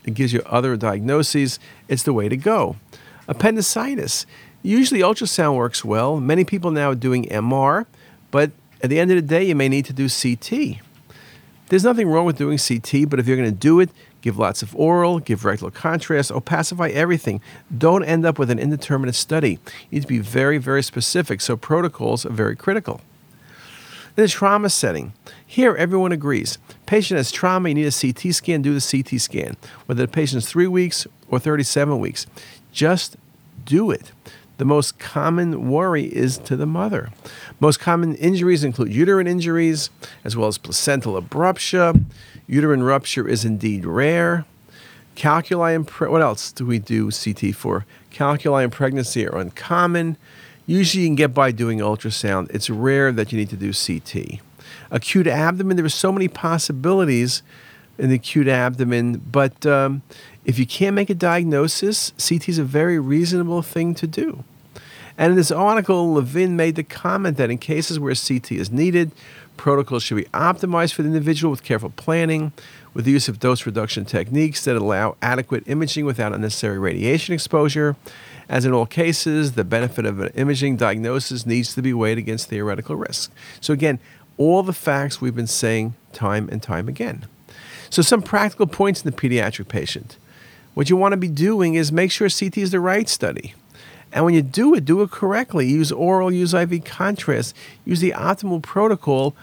It 0.05 0.13
gives 0.13 0.33
you 0.33 0.41
other 0.45 0.75
diagnoses. 0.75 1.59
It's 1.87 2.03
the 2.03 2.13
way 2.13 2.29
to 2.29 2.37
go. 2.37 2.75
Appendicitis. 3.27 4.25
Usually, 4.63 5.01
ultrasound 5.01 5.57
works 5.57 5.83
well. 5.83 6.21
Many 6.21 6.45
people 6.45 6.71
now 6.71 6.91
are 6.91 6.95
doing 6.95 7.25
MR, 7.25 7.85
but 8.31 8.51
at 8.81 8.89
the 8.89 8.97
end 8.97 9.11
of 9.11 9.17
the 9.17 9.21
day, 9.21 9.43
you 9.43 9.55
may 9.55 9.67
need 9.67 9.85
to 9.85 9.93
do 9.93 10.07
CT. 10.07 10.79
There's 11.67 11.83
nothing 11.83 12.07
wrong 12.07 12.25
with 12.25 12.37
doing 12.37 12.57
CT, 12.57 13.09
but 13.09 13.19
if 13.19 13.27
you're 13.27 13.35
going 13.35 13.49
to 13.49 13.55
do 13.55 13.81
it, 13.81 13.89
give 14.21 14.37
lots 14.37 14.63
of 14.63 14.73
oral, 14.75 15.19
give 15.19 15.43
rectal 15.43 15.69
contrast, 15.69 16.31
opacify 16.31 16.89
everything. 16.91 17.41
Don't 17.77 18.05
end 18.05 18.25
up 18.25 18.39
with 18.39 18.49
an 18.49 18.59
indeterminate 18.59 19.15
study. 19.15 19.59
You 19.89 19.97
need 19.97 20.01
to 20.03 20.07
be 20.07 20.19
very, 20.19 20.57
very 20.59 20.81
specific, 20.81 21.41
so 21.41 21.57
protocols 21.57 22.25
are 22.25 22.31
very 22.31 22.55
critical. 22.55 23.01
In 24.15 24.23
the 24.23 24.27
trauma 24.27 24.69
setting, 24.69 25.13
here 25.45 25.75
everyone 25.75 26.11
agrees. 26.11 26.57
Patient 26.85 27.17
has 27.17 27.31
trauma, 27.31 27.69
you 27.69 27.75
need 27.75 27.87
a 27.87 27.91
CT 27.91 28.33
scan, 28.33 28.61
do 28.61 28.77
the 28.77 29.03
CT 29.03 29.19
scan. 29.19 29.57
Whether 29.87 30.05
the 30.05 30.11
patient's 30.11 30.47
three 30.47 30.67
weeks 30.67 31.07
or 31.27 31.39
37 31.39 31.99
weeks, 31.99 32.27
just 32.71 33.17
do 33.65 33.89
it. 33.89 34.11
The 34.63 34.67
most 34.67 34.97
common 34.97 35.69
worry 35.69 36.05
is 36.05 36.37
to 36.37 36.55
the 36.55 36.65
mother. 36.65 37.09
Most 37.59 37.81
common 37.81 38.15
injuries 38.15 38.63
include 38.63 38.93
uterine 38.93 39.27
injuries, 39.27 39.89
as 40.23 40.37
well 40.37 40.47
as 40.47 40.57
placental 40.57 41.21
abruptia. 41.21 42.01
Uterine 42.47 42.81
rupture 42.81 43.27
is 43.27 43.43
indeed 43.43 43.83
rare. 43.83 44.45
Calculi 45.15 45.75
and 45.75 45.89
what 45.89 46.21
else 46.21 46.53
do 46.53 46.65
we 46.65 46.79
do 46.79 47.11
CT 47.11 47.53
for? 47.53 47.85
Calculi 48.09 48.63
and 48.63 48.71
pregnancy 48.71 49.27
are 49.27 49.37
uncommon. 49.37 50.15
Usually 50.65 51.03
you 51.03 51.09
can 51.09 51.15
get 51.15 51.33
by 51.33 51.51
doing 51.51 51.79
ultrasound. 51.79 52.49
It's 52.49 52.69
rare 52.69 53.11
that 53.11 53.33
you 53.33 53.37
need 53.37 53.49
to 53.49 53.57
do 53.57 53.73
CT. 53.73 54.39
Acute 54.91 55.27
abdomen, 55.27 55.75
there 55.75 55.85
are 55.85 55.89
so 55.89 56.13
many 56.13 56.29
possibilities 56.29 57.43
in 57.97 58.07
the 58.07 58.15
acute 58.15 58.47
abdomen, 58.47 59.17
but 59.29 59.65
um, 59.65 60.03
if 60.45 60.57
you 60.57 60.65
can't 60.65 60.95
make 60.95 61.09
a 61.09 61.15
diagnosis, 61.15 62.11
CT 62.11 62.47
is 62.47 62.59
a 62.59 62.63
very 62.63 62.97
reasonable 62.97 63.61
thing 63.61 63.93
to 63.95 64.07
do. 64.07 64.45
And 65.17 65.31
in 65.31 65.35
this 65.35 65.51
article, 65.51 66.13
Levin 66.13 66.55
made 66.55 66.75
the 66.75 66.83
comment 66.83 67.37
that 67.37 67.51
in 67.51 67.57
cases 67.57 67.99
where 67.99 68.15
CT 68.15 68.51
is 68.53 68.71
needed, 68.71 69.11
protocols 69.57 70.03
should 70.03 70.17
be 70.17 70.23
optimized 70.25 70.93
for 70.93 71.03
the 71.03 71.09
individual 71.09 71.51
with 71.51 71.63
careful 71.63 71.91
planning, 71.95 72.51
with 72.93 73.05
the 73.05 73.11
use 73.11 73.27
of 73.27 73.39
dose 73.39 73.65
reduction 73.65 74.05
techniques 74.05 74.63
that 74.65 74.75
allow 74.75 75.15
adequate 75.21 75.63
imaging 75.67 76.05
without 76.05 76.33
unnecessary 76.33 76.79
radiation 76.79 77.33
exposure, 77.33 77.95
as 78.49 78.65
in 78.65 78.73
all 78.73 78.85
cases, 78.85 79.53
the 79.53 79.63
benefit 79.63 80.05
of 80.05 80.19
an 80.19 80.29
imaging 80.35 80.77
diagnosis 80.77 81.45
needs 81.45 81.73
to 81.75 81.81
be 81.81 81.93
weighed 81.93 82.17
against 82.17 82.49
theoretical 82.49 82.95
risk. 82.95 83.31
So, 83.61 83.73
again, 83.73 83.99
all 84.37 84.63
the 84.63 84.73
facts 84.73 85.21
we've 85.21 85.35
been 85.35 85.47
saying 85.47 85.95
time 86.11 86.49
and 86.51 86.61
time 86.61 86.87
again. 86.87 87.25
So, 87.89 88.01
some 88.01 88.21
practical 88.21 88.67
points 88.67 89.03
in 89.03 89.09
the 89.09 89.15
pediatric 89.15 89.67
patient. 89.67 90.17
What 90.73 90.89
you 90.89 90.97
want 90.97 91.13
to 91.13 91.17
be 91.17 91.29
doing 91.29 91.75
is 91.75 91.91
make 91.91 92.11
sure 92.11 92.27
CT 92.29 92.57
is 92.57 92.71
the 92.71 92.79
right 92.79 93.07
study. 93.07 93.53
And 94.13 94.23
when 94.23 94.33
you 94.33 94.41
do 94.41 94.73
it, 94.75 94.85
do 94.85 95.01
it 95.01 95.11
correctly. 95.11 95.67
Use 95.67 95.91
oral, 95.91 96.31
use 96.31 96.53
IV 96.53 96.85
contrast, 96.85 97.55
use 97.83 97.99
the 97.99 98.11
optimal 98.11 98.61
protocol 98.61 99.35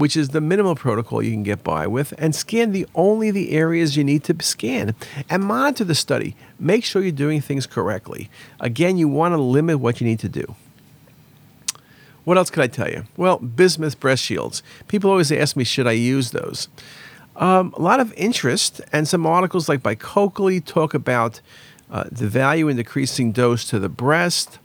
which 0.00 0.16
is 0.16 0.30
the 0.30 0.40
minimal 0.40 0.74
protocol 0.74 1.22
you 1.22 1.30
can 1.30 1.42
get 1.42 1.62
by 1.62 1.86
with, 1.86 2.14
and 2.16 2.34
scan 2.34 2.72
the 2.72 2.86
only 2.94 3.30
the 3.30 3.50
areas 3.50 3.98
you 3.98 4.02
need 4.02 4.24
to 4.24 4.34
scan 4.42 4.94
and 5.28 5.44
monitor 5.44 5.84
the 5.84 5.94
study. 5.94 6.34
Make 6.58 6.86
sure 6.86 7.02
you're 7.02 7.12
doing 7.12 7.42
things 7.42 7.66
correctly. 7.66 8.30
Again, 8.60 8.96
you 8.96 9.08
want 9.08 9.34
to 9.34 9.36
limit 9.36 9.78
what 9.78 10.00
you 10.00 10.06
need 10.06 10.18
to 10.20 10.28
do. 10.30 10.54
What 12.24 12.38
else 12.38 12.48
could 12.48 12.62
I 12.62 12.66
tell 12.66 12.88
you? 12.88 13.04
Well, 13.18 13.38
bismuth 13.38 14.00
breast 14.00 14.24
shields. 14.24 14.62
People 14.88 15.10
always 15.10 15.30
ask 15.30 15.54
me, 15.54 15.64
should 15.64 15.86
I 15.86 15.92
use 15.92 16.30
those? 16.30 16.68
Um, 17.36 17.74
a 17.76 17.82
lot 17.82 18.00
of 18.00 18.10
interest, 18.14 18.80
and 18.94 19.06
some 19.06 19.26
articles 19.26 19.68
like 19.68 19.82
by 19.82 19.96
Coakley 19.96 20.62
talk 20.62 20.94
about 20.94 21.42
uh, 21.90 22.04
the 22.10 22.28
value 22.28 22.68
in 22.68 22.76
decreasing 22.76 23.32
dose 23.32 23.64
to 23.66 23.78
the 23.78 23.88
breast 23.88 24.58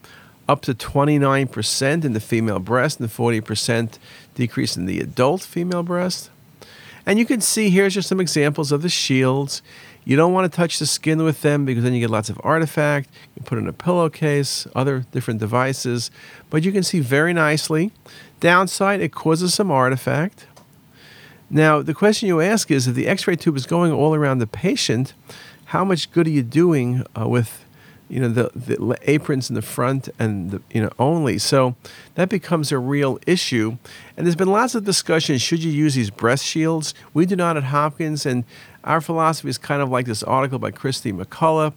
up 0.48 0.62
to 0.62 0.74
29% 0.74 2.06
in 2.06 2.14
the 2.14 2.20
female 2.20 2.60
breast 2.60 3.00
and 3.00 3.10
40% 3.10 3.98
decrease 4.36 4.78
in 4.78 4.86
the 4.86 5.00
adult 5.00 5.42
female 5.42 5.84
breast. 5.84 6.30
And 7.06 7.20
you 7.20 7.26
can 7.26 7.42
see 7.42 7.70
here's 7.70 7.94
just 7.94 8.10
some 8.10 8.20
examples 8.20 8.72
of 8.72 8.82
the 8.82 8.90
shields. 8.90 9.62
You 10.04 10.16
don't 10.16 10.34
want 10.34 10.52
to 10.52 10.56
touch 10.56 10.78
the 10.78 10.86
skin 10.86 11.24
with 11.24 11.42
them 11.42 11.66
because 11.66 11.84
then 11.84 11.94
you 11.94 12.00
get 12.00 12.12
lots 12.12 12.30
of 12.30 12.40
artifact. 12.44 13.10
You 13.36 13.44
put 13.44 13.58
in 13.58 13.68
a 13.68 13.74
pillowcase, 13.74 14.68
other 14.76 15.06
different 15.12 15.40
devices, 15.40 16.12
but 16.52 16.64
you 16.64 16.72
can 16.72 16.84
see 16.84 17.00
very 17.00 17.34
nicely. 17.34 17.92
Downside, 18.40 19.02
it 19.02 19.12
causes 19.12 19.54
some 19.54 19.72
artifact. 19.72 20.46
Now, 21.50 21.82
the 21.82 21.94
question 21.94 22.28
you 22.28 22.42
ask 22.42 22.70
is 22.70 22.88
if 22.88 22.96
the 22.96 23.08
x 23.08 23.28
ray 23.28 23.36
tube 23.36 23.56
is 23.56 23.66
going 23.66 23.92
all 23.92 24.14
around 24.14 24.40
the 24.40 24.48
patient, 24.48 25.14
how 25.66 25.84
much 25.84 26.12
good 26.12 26.28
are 26.28 26.32
you 26.32 26.44
doing 26.44 27.04
uh, 27.20 27.28
with 27.28 27.66
you 28.08 28.20
know 28.20 28.30
the, 28.30 28.52
the 28.56 28.98
aprons 29.04 29.50
in 29.50 29.56
the 29.56 29.62
front 29.62 30.10
and 30.20 30.52
the, 30.52 30.62
you 30.72 30.82
know 30.82 30.92
only 31.00 31.38
so 31.40 31.76
that 32.14 32.30
becomes 32.30 32.72
a 32.72 32.78
real 32.78 33.20
issue 33.26 33.78
and 34.16 34.28
there's 34.28 34.36
been 34.36 34.52
lots 34.52 34.76
of 34.76 34.84
discussion 34.84 35.38
should 35.40 35.64
you 35.64 35.72
use 35.72 35.96
these 35.96 36.12
breast 36.12 36.46
shields 36.46 36.94
we 37.14 37.26
do 37.26 37.36
not 37.36 37.58
at 37.58 37.64
hopkins 37.64 38.26
and 38.26 38.44
our 38.86 39.02
philosophy 39.02 39.50
is 39.50 39.58
kind 39.58 39.82
of 39.82 39.90
like 39.90 40.06
this 40.06 40.24
article 40.24 40.60
by 40.60 40.72
Christy 40.72 41.12
McCollough. 41.12 41.74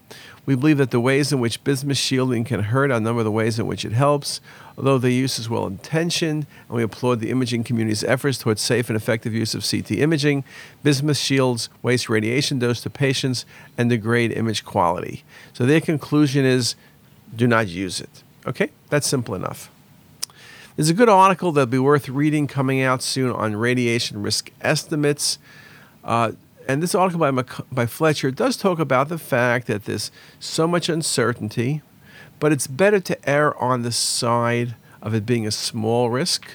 We 0.48 0.54
believe 0.54 0.78
that 0.78 0.92
the 0.92 0.98
ways 0.98 1.30
in 1.30 1.40
which 1.40 1.62
bismuth 1.62 1.98
shielding 1.98 2.42
can 2.42 2.62
hurt 2.62 2.90
outnumber 2.90 3.22
the 3.22 3.30
ways 3.30 3.58
in 3.58 3.66
which 3.66 3.84
it 3.84 3.92
helps, 3.92 4.40
although 4.78 4.96
the 4.96 5.12
use 5.12 5.38
is 5.38 5.50
well 5.50 5.66
intentioned, 5.66 6.46
and 6.66 6.74
we 6.74 6.82
applaud 6.82 7.20
the 7.20 7.28
imaging 7.28 7.64
community's 7.64 8.02
efforts 8.02 8.38
towards 8.38 8.62
safe 8.62 8.88
and 8.88 8.96
effective 8.96 9.34
use 9.34 9.54
of 9.54 9.62
CT 9.62 9.90
imaging. 9.90 10.44
Bismuth 10.82 11.18
shields 11.18 11.68
waste 11.82 12.08
radiation 12.08 12.58
dose 12.58 12.80
to 12.80 12.88
patients 12.88 13.44
and 13.76 13.90
degrade 13.90 14.32
image 14.32 14.64
quality. 14.64 15.22
So 15.52 15.66
their 15.66 15.82
conclusion 15.82 16.46
is 16.46 16.76
do 17.36 17.46
not 17.46 17.68
use 17.68 18.00
it. 18.00 18.22
Okay? 18.46 18.70
That's 18.88 19.06
simple 19.06 19.34
enough. 19.34 19.70
There's 20.76 20.88
a 20.88 20.94
good 20.94 21.10
article 21.10 21.52
that'll 21.52 21.66
be 21.66 21.78
worth 21.78 22.08
reading 22.08 22.46
coming 22.46 22.80
out 22.80 23.02
soon 23.02 23.32
on 23.32 23.54
radiation 23.54 24.22
risk 24.22 24.50
estimates. 24.62 25.38
Uh, 26.02 26.32
and 26.68 26.82
this 26.82 26.94
article 26.94 27.32
by, 27.32 27.44
by 27.72 27.86
Fletcher 27.86 28.30
does 28.30 28.58
talk 28.58 28.78
about 28.78 29.08
the 29.08 29.18
fact 29.18 29.66
that 29.66 29.86
there's 29.86 30.10
so 30.38 30.68
much 30.68 30.90
uncertainty, 30.90 31.80
but 32.38 32.52
it's 32.52 32.66
better 32.66 33.00
to 33.00 33.28
err 33.28 33.56
on 33.56 33.82
the 33.82 33.90
side 33.90 34.76
of 35.00 35.14
it 35.14 35.24
being 35.24 35.46
a 35.46 35.50
small 35.50 36.10
risk. 36.10 36.46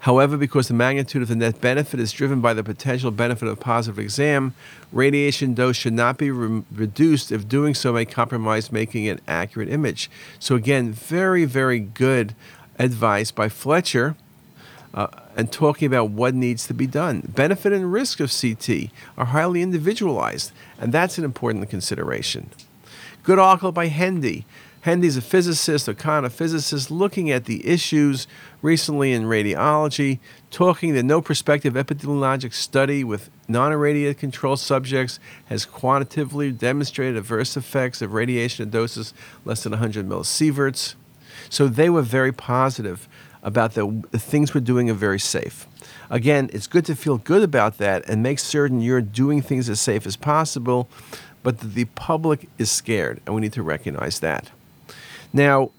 However, 0.00 0.36
because 0.36 0.68
the 0.68 0.74
magnitude 0.74 1.22
of 1.22 1.28
the 1.28 1.36
net 1.36 1.60
benefit 1.60 2.00
is 2.00 2.12
driven 2.12 2.40
by 2.40 2.54
the 2.54 2.64
potential 2.64 3.10
benefit 3.10 3.46
of 3.46 3.58
a 3.58 3.60
positive 3.60 3.98
exam, 3.98 4.54
radiation 4.92 5.54
dose 5.54 5.76
should 5.76 5.92
not 5.92 6.18
be 6.18 6.30
re- 6.30 6.62
reduced 6.72 7.30
if 7.30 7.48
doing 7.48 7.74
so 7.74 7.92
may 7.92 8.04
compromise 8.04 8.72
making 8.72 9.08
an 9.08 9.20
accurate 9.28 9.68
image. 9.68 10.10
So, 10.38 10.54
again, 10.54 10.92
very, 10.92 11.44
very 11.44 11.78
good 11.78 12.34
advice 12.78 13.30
by 13.30 13.48
Fletcher 13.48 14.16
uh, 14.94 15.08
and 15.36 15.50
talking 15.50 15.86
about 15.86 16.10
what 16.10 16.34
needs 16.34 16.66
to 16.66 16.74
be 16.74 16.86
done. 16.86 17.22
Benefit 17.34 17.72
and 17.72 17.92
risk 17.92 18.20
of 18.20 18.32
CT 18.32 18.90
are 19.16 19.26
highly 19.26 19.62
individualized, 19.62 20.52
and 20.78 20.92
that's 20.92 21.18
an 21.18 21.24
important 21.24 21.68
consideration. 21.70 22.50
Good 23.22 23.38
article 23.38 23.72
by 23.72 23.88
Hendee. 23.88 24.44
Hendee's 24.84 25.16
a 25.16 25.22
physicist, 25.22 25.86
a 25.86 25.94
kind 25.94 26.26
of 26.26 26.32
physicist, 26.32 26.90
looking 26.90 27.30
at 27.30 27.44
the 27.44 27.64
issues 27.64 28.26
recently 28.62 29.12
in 29.12 29.22
radiology, 29.22 30.18
talking 30.50 30.94
that 30.94 31.04
no 31.04 31.22
prospective 31.22 31.74
epidemiologic 31.74 32.52
study 32.52 33.04
with 33.04 33.30
non 33.46 33.70
irradiated 33.70 34.18
control 34.18 34.56
subjects 34.56 35.20
has 35.46 35.64
quantitatively 35.64 36.50
demonstrated 36.50 37.16
adverse 37.16 37.56
effects 37.56 38.02
of 38.02 38.12
radiation 38.12 38.66
at 38.66 38.72
doses 38.72 39.14
less 39.44 39.62
than 39.62 39.70
100 39.70 40.08
millisieverts. 40.08 40.96
So 41.48 41.68
they 41.68 41.88
were 41.88 42.02
very 42.02 42.32
positive 42.32 43.08
about 43.42 43.74
the, 43.74 44.04
the 44.10 44.18
things 44.18 44.54
we're 44.54 44.60
doing 44.60 44.88
are 44.90 44.94
very 44.94 45.18
safe. 45.18 45.66
Again, 46.10 46.50
it's 46.52 46.66
good 46.66 46.84
to 46.86 46.94
feel 46.94 47.18
good 47.18 47.42
about 47.42 47.78
that 47.78 48.08
and 48.08 48.22
make 48.22 48.38
certain 48.38 48.80
you're 48.80 49.00
doing 49.00 49.42
things 49.42 49.68
as 49.68 49.80
safe 49.80 50.06
as 50.06 50.16
possible, 50.16 50.88
but 51.42 51.58
the 51.58 51.86
public 51.86 52.48
is 52.58 52.70
scared, 52.70 53.20
and 53.26 53.34
we 53.34 53.40
need 53.40 53.52
to 53.54 53.62
recognize 53.62 54.20
that. 54.20 54.50
Now, 55.32 55.70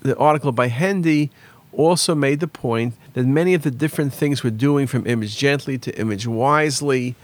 the 0.00 0.16
article 0.16 0.52
by 0.52 0.68
Hendee 0.68 1.30
also 1.72 2.14
made 2.14 2.40
the 2.40 2.48
point 2.48 2.94
that 3.12 3.26
many 3.26 3.54
of 3.54 3.62
the 3.62 3.70
different 3.70 4.14
things 4.14 4.42
we're 4.42 4.50
doing 4.50 4.86
from 4.86 5.06
Image 5.06 5.36
Gently 5.36 5.78
to 5.78 5.98
Image 5.98 6.26
Wisely 6.26 7.14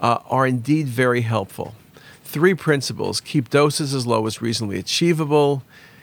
uh, 0.00 0.18
are 0.28 0.46
indeed 0.46 0.86
very 0.86 1.22
helpful. 1.22 1.74
Three 2.24 2.54
principles 2.54 3.20
keep 3.20 3.50
doses 3.50 3.94
as 3.94 4.06
low 4.06 4.26
as 4.26 4.42
reasonably 4.42 4.78
achievable, 4.78 5.62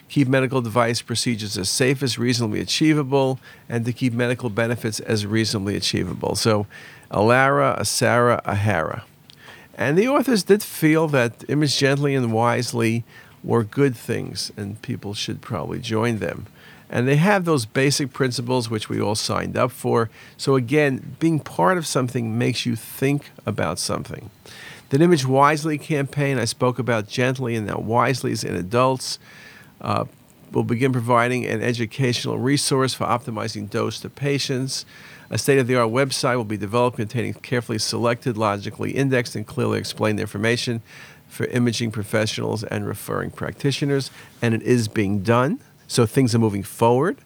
keep 0.10 0.27
medical 0.27 0.62
device 0.62 1.01
procedures 1.01 1.57
as 1.57 1.69
safe 1.69 2.03
as 2.03 2.17
reasonably 2.17 2.60
achievable, 2.60 3.39
and 3.67 3.86
to 3.86 3.93
keep 3.93 4.13
medical 4.13 4.50
benefits 4.50 5.00
as 5.00 5.25
reasonably 5.25 5.75
achievable. 5.75 6.36
So, 6.36 6.67
Alara, 7.12 7.79
Asara, 7.79 8.43
Ahara. 8.43 9.03
And 9.75 9.98
the 9.98 10.07
authors 10.07 10.43
did 10.43 10.62
feel 10.62 11.07
that 11.10 11.43
Image 11.48 11.77
Gently 11.77 12.13
and 12.15 12.31
Wisely 12.31 13.03
were 13.43 13.63
good 13.63 13.95
things, 13.95 14.51
and 14.55 14.81
people 14.81 15.13
should 15.13 15.41
probably 15.41 15.79
join 15.79 16.19
them. 16.19 16.45
And 16.89 17.07
they 17.07 17.15
have 17.15 17.45
those 17.45 17.65
basic 17.65 18.13
principles 18.13 18.69
which 18.69 18.88
we 18.88 19.01
all 19.01 19.15
signed 19.15 19.57
up 19.57 19.72
for. 19.72 20.12
So, 20.38 20.55
again, 20.55 21.15
being 21.19 21.39
part 21.39 21.79
of 21.79 21.88
something 21.88 22.38
makes 22.38 22.67
you 22.67 22.75
think 22.75 23.31
about 23.48 23.79
something. 23.79 24.29
The 24.89 25.01
Image 25.01 25.25
Wisely 25.25 25.79
campaign 25.79 26.38
I 26.38 26.45
spoke 26.45 26.77
about 26.77 27.07
gently, 27.07 27.55
and 27.55 27.65
now 27.65 27.79
Wisely 27.79 28.31
is 28.31 28.43
in 28.43 28.53
adults. 28.53 29.17
Uh, 29.83 30.05
will 30.53 30.63
begin 30.63 30.91
providing 30.91 31.45
an 31.45 31.61
educational 31.61 32.37
resource 32.37 32.93
for 32.93 33.05
optimizing 33.05 33.69
dose 33.69 33.99
to 33.99 34.09
patients. 34.09 34.85
A 35.29 35.37
state 35.37 35.57
of 35.57 35.67
the 35.67 35.75
art 35.75 35.89
website 35.89 36.37
will 36.37 36.43
be 36.43 36.57
developed 36.57 36.97
containing 36.97 37.33
carefully 37.33 37.79
selected, 37.79 38.37
logically 38.37 38.91
indexed, 38.91 39.35
and 39.35 39.47
clearly 39.47 39.79
explained 39.79 40.19
information 40.19 40.81
for 41.27 41.45
imaging 41.45 41.91
professionals 41.91 42.63
and 42.63 42.85
referring 42.85 43.31
practitioners. 43.31 44.11
And 44.41 44.53
it 44.53 44.61
is 44.61 44.87
being 44.87 45.23
done. 45.23 45.59
So 45.87 46.05
things 46.05 46.35
are 46.35 46.39
moving 46.39 46.63
forward. 46.63 47.17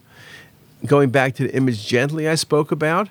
Going 0.86 1.10
back 1.10 1.36
to 1.36 1.44
the 1.44 1.56
image 1.56 1.86
gently 1.86 2.30
I 2.30 2.36
spoke 2.36 2.72
about, 2.72 3.10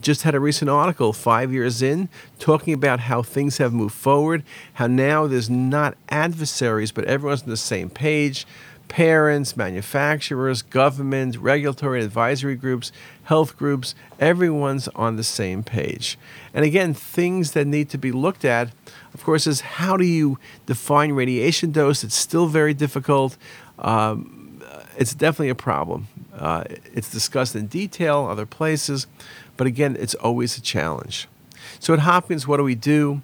just 0.00 0.22
had 0.22 0.34
a 0.34 0.40
recent 0.40 0.70
article 0.70 1.12
five 1.12 1.52
years 1.52 1.82
in 1.82 2.08
talking 2.38 2.72
about 2.72 3.00
how 3.00 3.20
things 3.20 3.58
have 3.58 3.72
moved 3.72 3.94
forward, 3.94 4.44
how 4.74 4.86
now 4.86 5.26
there's 5.26 5.50
not 5.50 5.96
adversaries, 6.08 6.92
but 6.92 7.04
everyone's 7.04 7.42
on 7.42 7.48
the 7.48 7.56
same 7.56 7.90
page 7.90 8.46
parents, 8.88 9.56
manufacturers, 9.56 10.62
government, 10.62 11.36
regulatory 11.36 12.02
advisory 12.02 12.56
groups, 12.56 12.90
health 13.24 13.56
groups, 13.56 13.94
everyone's 14.18 14.88
on 14.88 15.16
the 15.16 15.24
same 15.24 15.62
page. 15.62 16.18
And 16.54 16.64
again, 16.64 16.94
things 16.94 17.52
that 17.52 17.66
need 17.66 17.90
to 17.90 17.98
be 17.98 18.10
looked 18.10 18.44
at, 18.44 18.70
of 19.14 19.22
course, 19.22 19.46
is 19.46 19.60
how 19.60 19.96
do 19.96 20.04
you 20.04 20.38
define 20.66 21.12
radiation 21.12 21.70
dose? 21.70 22.02
It's 22.02 22.14
still 22.14 22.46
very 22.46 22.74
difficult. 22.74 23.36
Um, 23.78 24.60
it's 24.96 25.14
definitely 25.14 25.50
a 25.50 25.54
problem. 25.54 26.08
Uh, 26.34 26.64
it's 26.92 27.10
discussed 27.10 27.54
in 27.54 27.66
detail 27.66 28.26
other 28.28 28.46
places, 28.46 29.06
but 29.56 29.66
again, 29.66 29.96
it's 29.98 30.14
always 30.16 30.58
a 30.58 30.60
challenge. 30.60 31.28
So 31.78 31.92
at 31.92 32.00
Hopkins, 32.00 32.46
what 32.46 32.56
do 32.56 32.64
we 32.64 32.74
do? 32.74 33.22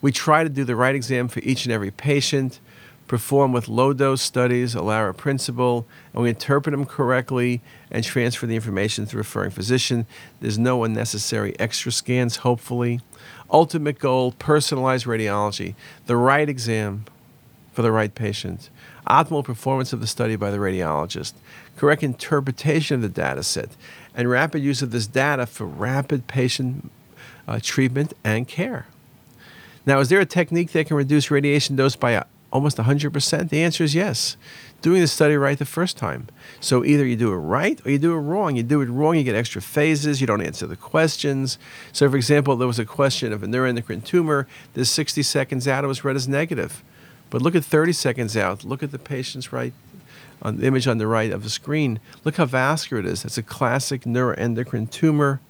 We 0.00 0.12
try 0.12 0.44
to 0.44 0.50
do 0.50 0.64
the 0.64 0.76
right 0.76 0.94
exam 0.94 1.28
for 1.28 1.40
each 1.40 1.64
and 1.64 1.72
every 1.72 1.90
patient, 1.90 2.60
perform 3.06 3.52
with 3.52 3.68
low 3.68 3.92
dose 3.92 4.22
studies, 4.22 4.74
ALARA 4.74 5.14
principle, 5.14 5.86
and 6.12 6.22
we 6.22 6.30
interpret 6.30 6.72
them 6.72 6.86
correctly 6.86 7.60
and 7.90 8.04
transfer 8.04 8.46
the 8.46 8.54
information 8.54 9.04
to 9.04 9.12
the 9.12 9.18
referring 9.18 9.50
physician. 9.50 10.06
There's 10.40 10.58
no 10.58 10.84
unnecessary 10.84 11.58
extra 11.58 11.92
scans, 11.92 12.36
hopefully. 12.36 13.00
Ultimate 13.50 13.98
goal 13.98 14.32
personalized 14.32 15.06
radiology, 15.06 15.74
the 16.06 16.16
right 16.16 16.48
exam 16.48 17.04
for 17.72 17.82
the 17.82 17.92
right 17.92 18.14
patient 18.14 18.70
optimal 19.06 19.44
performance 19.44 19.92
of 19.92 20.00
the 20.00 20.06
study 20.06 20.36
by 20.36 20.50
the 20.50 20.56
radiologist, 20.58 21.34
correct 21.76 22.02
interpretation 22.02 22.96
of 22.96 23.02
the 23.02 23.08
data 23.08 23.42
set, 23.42 23.70
and 24.14 24.28
rapid 24.28 24.62
use 24.62 24.82
of 24.82 24.90
this 24.90 25.06
data 25.06 25.46
for 25.46 25.66
rapid 25.66 26.26
patient 26.26 26.90
uh, 27.46 27.58
treatment 27.62 28.12
and 28.22 28.48
care. 28.48 28.86
Now, 29.86 30.00
is 30.00 30.08
there 30.08 30.20
a 30.20 30.26
technique 30.26 30.72
that 30.72 30.86
can 30.86 30.96
reduce 30.96 31.30
radiation 31.30 31.76
dose 31.76 31.96
by 31.96 32.24
almost 32.54 32.78
100%? 32.78 33.50
The 33.50 33.62
answer 33.62 33.84
is 33.84 33.94
yes. 33.94 34.36
Doing 34.80 35.00
the 35.00 35.08
study 35.08 35.36
right 35.36 35.58
the 35.58 35.66
first 35.66 35.98
time. 35.98 36.28
So 36.60 36.84
either 36.84 37.04
you 37.04 37.16
do 37.16 37.32
it 37.32 37.36
right 37.36 37.84
or 37.84 37.90
you 37.90 37.98
do 37.98 38.14
it 38.14 38.18
wrong. 38.18 38.56
You 38.56 38.62
do 38.62 38.80
it 38.80 38.88
wrong, 38.88 39.16
you 39.16 39.24
get 39.24 39.34
extra 39.34 39.60
phases, 39.60 40.20
you 40.20 40.26
don't 40.26 40.40
answer 40.40 40.66
the 40.66 40.76
questions. 40.76 41.58
So, 41.92 42.08
for 42.08 42.16
example, 42.16 42.56
there 42.56 42.68
was 42.68 42.78
a 42.78 42.84
question 42.84 43.32
of 43.32 43.42
a 43.42 43.46
neuroendocrine 43.46 44.04
tumor. 44.04 44.46
There's 44.74 44.90
60 44.90 45.22
seconds 45.22 45.66
out, 45.66 45.84
it 45.84 45.88
was 45.88 46.04
read 46.04 46.16
as 46.16 46.28
negative. 46.28 46.82
But 47.28 47.42
look 47.42 47.56
at 47.56 47.64
30 47.64 47.92
seconds 47.92 48.36
out. 48.36 48.64
Look 48.64 48.82
at 48.82 48.92
the 48.92 48.98
patient's 48.98 49.52
right 49.52 49.72
on 50.40 50.58
the 50.58 50.66
image 50.66 50.86
on 50.86 50.98
the 50.98 51.06
right 51.06 51.32
of 51.32 51.42
the 51.42 51.50
screen. 51.50 51.98
Look 52.22 52.36
how 52.36 52.44
vascular 52.44 53.00
it 53.02 53.06
is. 53.06 53.24
It's 53.24 53.38
a 53.38 53.42
classic 53.42 54.02
neuroendocrine 54.02 54.90
tumor, 54.90 55.40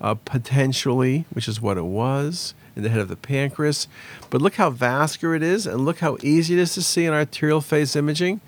uh, 0.00 0.14
potentially, 0.14 1.26
which 1.32 1.48
is 1.48 1.60
what 1.60 1.76
it 1.76 1.84
was 1.84 2.54
in 2.76 2.82
the 2.82 2.90
head 2.90 3.00
of 3.00 3.08
the 3.08 3.16
pancreas. 3.16 3.88
But 4.30 4.42
look 4.42 4.54
how 4.54 4.70
vascular 4.70 5.34
it 5.34 5.42
is, 5.42 5.66
and 5.66 5.84
look 5.84 5.98
how 5.98 6.18
easy 6.22 6.54
it 6.54 6.60
is 6.60 6.74
to 6.74 6.82
see 6.82 7.06
in 7.06 7.12
arterial 7.12 7.60
phase 7.60 7.96
imaging, 7.96 8.40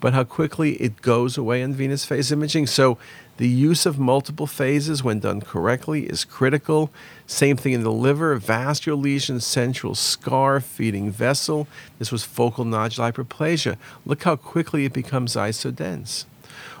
but 0.00 0.14
how 0.14 0.24
quickly 0.24 0.74
it 0.82 1.02
goes 1.02 1.38
away 1.38 1.62
in 1.62 1.74
venous 1.74 2.04
phase 2.04 2.32
imaging. 2.32 2.66
So 2.66 2.98
the 3.36 3.48
use 3.48 3.84
of 3.84 3.98
multiple 3.98 4.46
phases, 4.46 5.02
when 5.02 5.20
done 5.20 5.40
correctly, 5.40 6.04
is 6.04 6.24
critical. 6.24 6.90
Same 7.26 7.56
thing 7.56 7.72
in 7.72 7.82
the 7.82 7.92
liver, 7.92 8.34
vascular 8.36 8.96
lesion, 8.96 9.40
central 9.40 9.94
scar, 9.94 10.60
feeding 10.60 11.10
vessel. 11.10 11.66
This 11.98 12.12
was 12.12 12.22
focal 12.22 12.64
nodular 12.64 13.12
hyperplasia. 13.12 13.76
Look 14.06 14.22
how 14.22 14.36
quickly 14.36 14.84
it 14.84 14.92
becomes 14.92 15.36
isodense. 15.36 16.26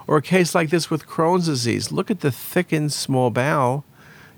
Or 0.06 0.18
a 0.18 0.22
case 0.22 0.54
like 0.54 0.70
this 0.70 0.90
with 0.90 1.06
Crohn's 1.06 1.46
disease. 1.46 1.90
Look 1.90 2.10
at 2.10 2.20
the 2.20 2.30
thickened 2.30 2.92
small 2.92 3.30
bowel. 3.30 3.84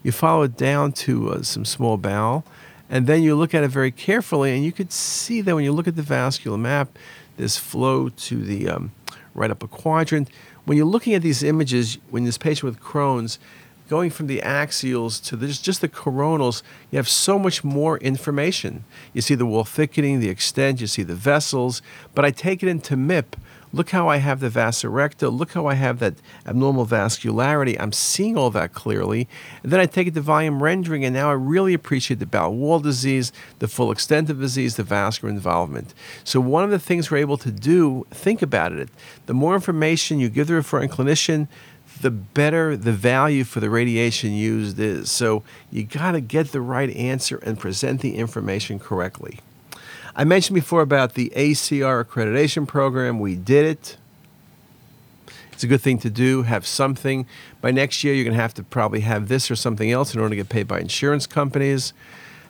You 0.07 0.13
follow 0.13 0.45
it 0.45 0.57
down 0.57 0.93
to 0.93 1.33
uh, 1.33 1.43
some 1.43 1.65
small 1.65 1.97
bowel, 1.97 2.45
and 2.89 3.09
then 3.09 3.25
you 3.25 3.35
look 3.35 3.55
at 3.55 3.65
it 3.65 3.73
very 3.73 3.91
carefully, 3.91 4.55
and 4.55 4.65
you 4.65 4.71
could 4.71 4.93
see 4.93 5.41
that 5.41 5.53
when 5.53 5.65
you 5.65 5.73
look 5.73 5.89
at 5.89 5.97
the 5.97 6.03
vascular 6.03 6.57
map, 6.57 6.97
this 7.37 7.57
flow 7.57 8.11
to 8.11 8.37
the 8.41 8.69
um, 8.69 8.93
right 9.35 9.51
upper 9.51 9.67
quadrant 9.67 10.31
when 10.65 10.77
you're 10.77 10.87
looking 10.87 11.15
at 11.15 11.23
these 11.23 11.43
images, 11.43 11.99
when 12.11 12.23
this 12.23 12.39
patient 12.39 12.65
with 12.65 12.81
Crohn's, 12.81 13.41
going 13.89 14.11
from 14.11 14.29
the 14.29 14.41
axials 14.45 15.21
to 15.25 15.37
the, 15.37 15.49
just 15.49 15.81
the 15.81 15.89
coronals, 15.89 16.63
you 16.93 16.97
have 16.99 17.09
so 17.09 17.37
much 17.37 17.65
more 17.65 17.99
information. 17.99 18.85
You 19.13 19.23
see 19.23 19.35
the 19.37 19.47
wall 19.47 19.65
thickening, 19.65 20.21
the 20.21 20.29
extent, 20.29 20.81
you 20.81 20.87
see 20.89 21.05
the 21.05 21.17
vessels. 21.17 21.83
But 22.15 22.25
I 22.25 22.31
take 22.33 22.65
it 22.65 22.69
into 22.69 22.97
MIP, 22.97 23.35
Look 23.73 23.91
how 23.91 24.09
I 24.09 24.19
have 24.19 24.41
the 24.41 24.49
vasa. 24.49 24.89
Look 24.89 25.53
how 25.53 25.67
I 25.67 25.75
have 25.75 25.99
that 25.99 26.15
abnormal 26.47 26.87
vascularity. 26.87 27.77
I'm 27.79 27.93
seeing 27.93 28.37
all 28.37 28.51
that 28.51 28.73
clearly. 28.73 29.29
And 29.63 29.73
then 29.73 29.81
I 29.81 29.87
take 29.87 30.07
it 30.07 30.15
to 30.15 30.21
volume 30.21 30.63
rendering, 30.63 31.05
and 31.05 31.15
now 31.15 31.31
I 31.31 31.35
really 31.35 31.75
appreciate 31.75 32.21
the 32.21 32.27
bowel 32.27 32.55
wall 32.55 32.81
disease, 32.81 33.33
the 33.59 33.69
full 33.69 33.91
extent 33.91 34.31
of 34.31 34.41
disease, 34.41 34.77
the 34.77 34.83
vascular 34.83 35.33
involvement. 35.33 35.95
So, 36.25 36.41
one 36.41 36.65
of 36.65 36.71
the 36.71 36.79
things 36.79 37.11
we're 37.11 37.19
able 37.19 37.39
to 37.39 37.51
do, 37.51 38.07
think 38.11 38.43
about 38.43 38.73
it, 38.73 38.89
the 39.27 39.35
more 39.35 39.55
information 39.55 40.21
you 40.21 40.29
give 40.29 40.47
the 40.47 40.55
referring 40.55 40.89
clinician, 40.89 41.49
the 42.01 42.11
better 42.11 42.77
the 42.77 42.93
value 42.93 43.45
for 43.45 43.61
the 43.61 43.71
radiation 43.71 44.33
used 44.33 44.79
is. 44.79 45.11
So, 45.11 45.43
you 45.71 45.85
got 45.85 46.13
to 46.13 46.21
get 46.21 46.53
the 46.53 46.61
right 46.61 46.95
answer 46.95 47.39
and 47.39 47.59
present 47.59 48.01
the 48.01 48.17
information 48.17 48.79
correctly. 48.79 49.41
I 50.19 50.25
mentioned 50.25 50.55
before 50.55 50.81
about 50.81 51.13
the 51.13 51.31
ACR 51.37 52.03
accreditation 52.03 52.67
program. 52.67 53.21
We 53.21 53.37
did 53.37 53.67
it. 53.67 53.99
It's 55.53 55.63
a 55.63 55.67
good 55.67 55.83
thing 55.83 55.99
to 55.99 56.09
do, 56.09 56.43
have 56.45 56.67
something. 56.67 57.27
By 57.61 57.71
next 57.71 58.03
year, 58.03 58.15
you're 58.15 58.25
going 58.25 58.35
to 58.35 58.41
have 58.41 58.55
to 58.55 58.63
probably 58.63 59.01
have 59.01 59.29
this 59.29 59.51
or 59.51 59.57
something 59.57 59.91
else 59.91 60.15
in 60.15 60.21
order 60.21 60.31
to 60.31 60.37
get 60.37 60.49
paid 60.49 60.67
by 60.67 60.81
insurance 60.81 61.27
companies. 61.27 61.93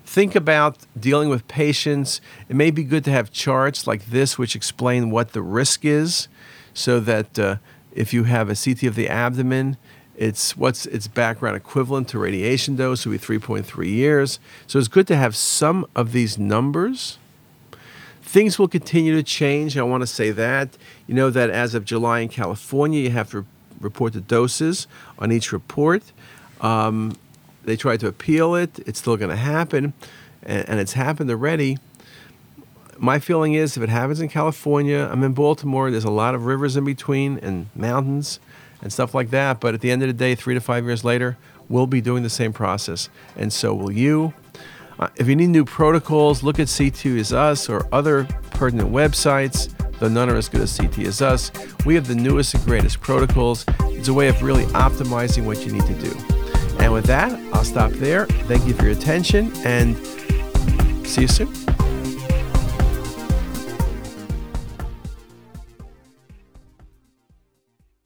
Think 0.05 0.37
about 0.37 0.79
dealing 0.99 1.29
with 1.29 1.49
patients. 1.49 2.21
It 2.49 2.55
may 2.55 2.71
be 2.71 2.85
good 2.85 3.05
to 3.07 3.11
have 3.11 3.33
charts 3.33 3.85
like 3.85 4.07
this, 4.07 4.39
which 4.39 4.55
explain 4.55 5.11
what 5.11 5.33
the 5.33 5.43
risk 5.43 5.85
is, 5.85 6.29
so 6.73 7.01
that 7.01 7.37
uh, 7.37 7.57
if 7.93 8.15
you 8.15 8.25
have 8.25 8.49
a 8.49 8.55
CT 8.55 8.85
of 8.85 8.95
the 8.95 9.09
abdomen, 9.09 9.77
it's 10.17 10.57
what's 10.57 10.87
its 10.87 11.09
background 11.09 11.57
equivalent 11.57 12.07
to 12.11 12.21
radiation 12.21 12.77
dose 12.77 13.05
would 13.05 13.21
be 13.21 13.39
3.3 13.39 13.91
years. 13.91 14.39
So 14.69 14.79
it's 14.79 14.87
good 14.87 15.09
to 15.09 15.17
have 15.17 15.35
some 15.35 15.85
of 15.97 16.13
these 16.13 16.39
numbers 16.39 17.19
Things 18.27 18.59
will 18.59 18.67
continue 18.69 19.15
to 19.15 19.23
change. 19.23 19.79
I 19.79 19.83
want 19.83 20.03
to 20.03 20.07
say 20.07 20.33
that. 20.33 20.77
You 21.07 21.15
know 21.15 21.31
that 21.31 21.49
as 21.49 21.75
of 21.75 21.85
July 21.85 22.21
in 22.21 22.29
California, 22.29 23.01
you 23.01 23.11
have 23.11 23.31
to 23.31 23.41
re- 23.41 23.47
report 23.81 24.15
the 24.15 24.21
doses 24.21 24.89
on 25.19 25.31
each 25.31 25.53
report. 25.53 26.03
Um, 26.61 27.17
they 27.65 27.77
tried 27.77 28.01
to 28.01 28.09
appeal 28.09 28.57
it. 28.57 28.81
It's 28.81 28.99
still 28.99 29.17
going 29.17 29.31
to 29.31 29.37
happen, 29.37 29.93
and, 30.43 30.69
and 30.69 30.81
it's 30.81 30.95
happened 30.95 31.31
already. 31.31 31.79
My 32.99 33.21
feeling 33.21 33.55
is 33.55 33.77
if 33.77 33.83
it 33.83 33.91
happens 33.91 34.21
in 34.21 34.29
California, 34.29 35.09
I'm 35.11 35.23
in 35.23 35.33
Baltimore, 35.33 35.91
there's 35.91 36.05
a 36.05 36.11
lot 36.11 36.35
of 36.35 36.47
rivers 36.47 36.77
in 36.77 36.85
between 36.85 37.39
and 37.39 37.69
mountains 37.77 38.41
and 38.83 38.93
stuff 38.93 39.15
like 39.15 39.31
that. 39.31 39.61
But 39.61 39.75
at 39.75 39.83
the 39.83 39.91
end 39.93 40.03
of 40.03 40.09
the 40.09 40.15
day, 40.15 40.35
three 40.35 40.55
to 40.55 40.61
five 40.61 40.85
years 40.85 41.05
later, 41.05 41.37
we'll 41.69 41.87
be 41.87 42.01
doing 42.01 42.25
the 42.25 42.31
same 42.31 42.53
process. 42.53 43.09
And 43.37 43.53
so 43.53 43.73
will 43.73 43.93
you. 43.93 44.35
Uh, 44.99 45.09
if 45.17 45.29
you 45.29 45.37
need 45.37 45.49
new 45.49 45.65
protocols, 45.65 46.43
look 46.43 46.59
at 46.59 46.75
CT 46.75 47.07
is 47.07 47.33
Us 47.33 47.69
or 47.69 47.87
other 47.93 48.25
pertinent 48.53 48.91
websites, 48.91 49.73
though 49.99 50.09
none 50.09 50.31
are 50.31 50.37
as 50.37 50.49
good 50.49 50.63
as 50.63 50.77
CT 50.77 51.01
is 51.01 51.21
Us. 51.21 51.51
We 51.85 51.95
have 51.95 52.07
the 52.07 52.15
newest 52.15 52.55
and 52.55 52.65
greatest 52.65 53.01
protocols. 53.01 53.65
It's 53.85 54.09
a 54.09 54.15
way 54.15 54.29
of 54.29 54.43
really 54.43 54.65
optimizing 54.67 55.45
what 55.45 55.65
you 55.67 55.73
need 55.73 55.87
to 55.87 55.95
do. 55.95 56.17
And 56.79 56.93
with 56.93 57.05
that, 57.07 57.33
I'll 57.55 57.65
stop 57.65 57.91
there. 57.93 58.27
Thank 58.27 58.67
you 58.67 58.75
for 58.75 58.85
your 58.85 58.93
attention 58.93 59.53
and 59.65 59.97
see 61.07 61.23
you 61.23 61.29
soon. 61.29 61.66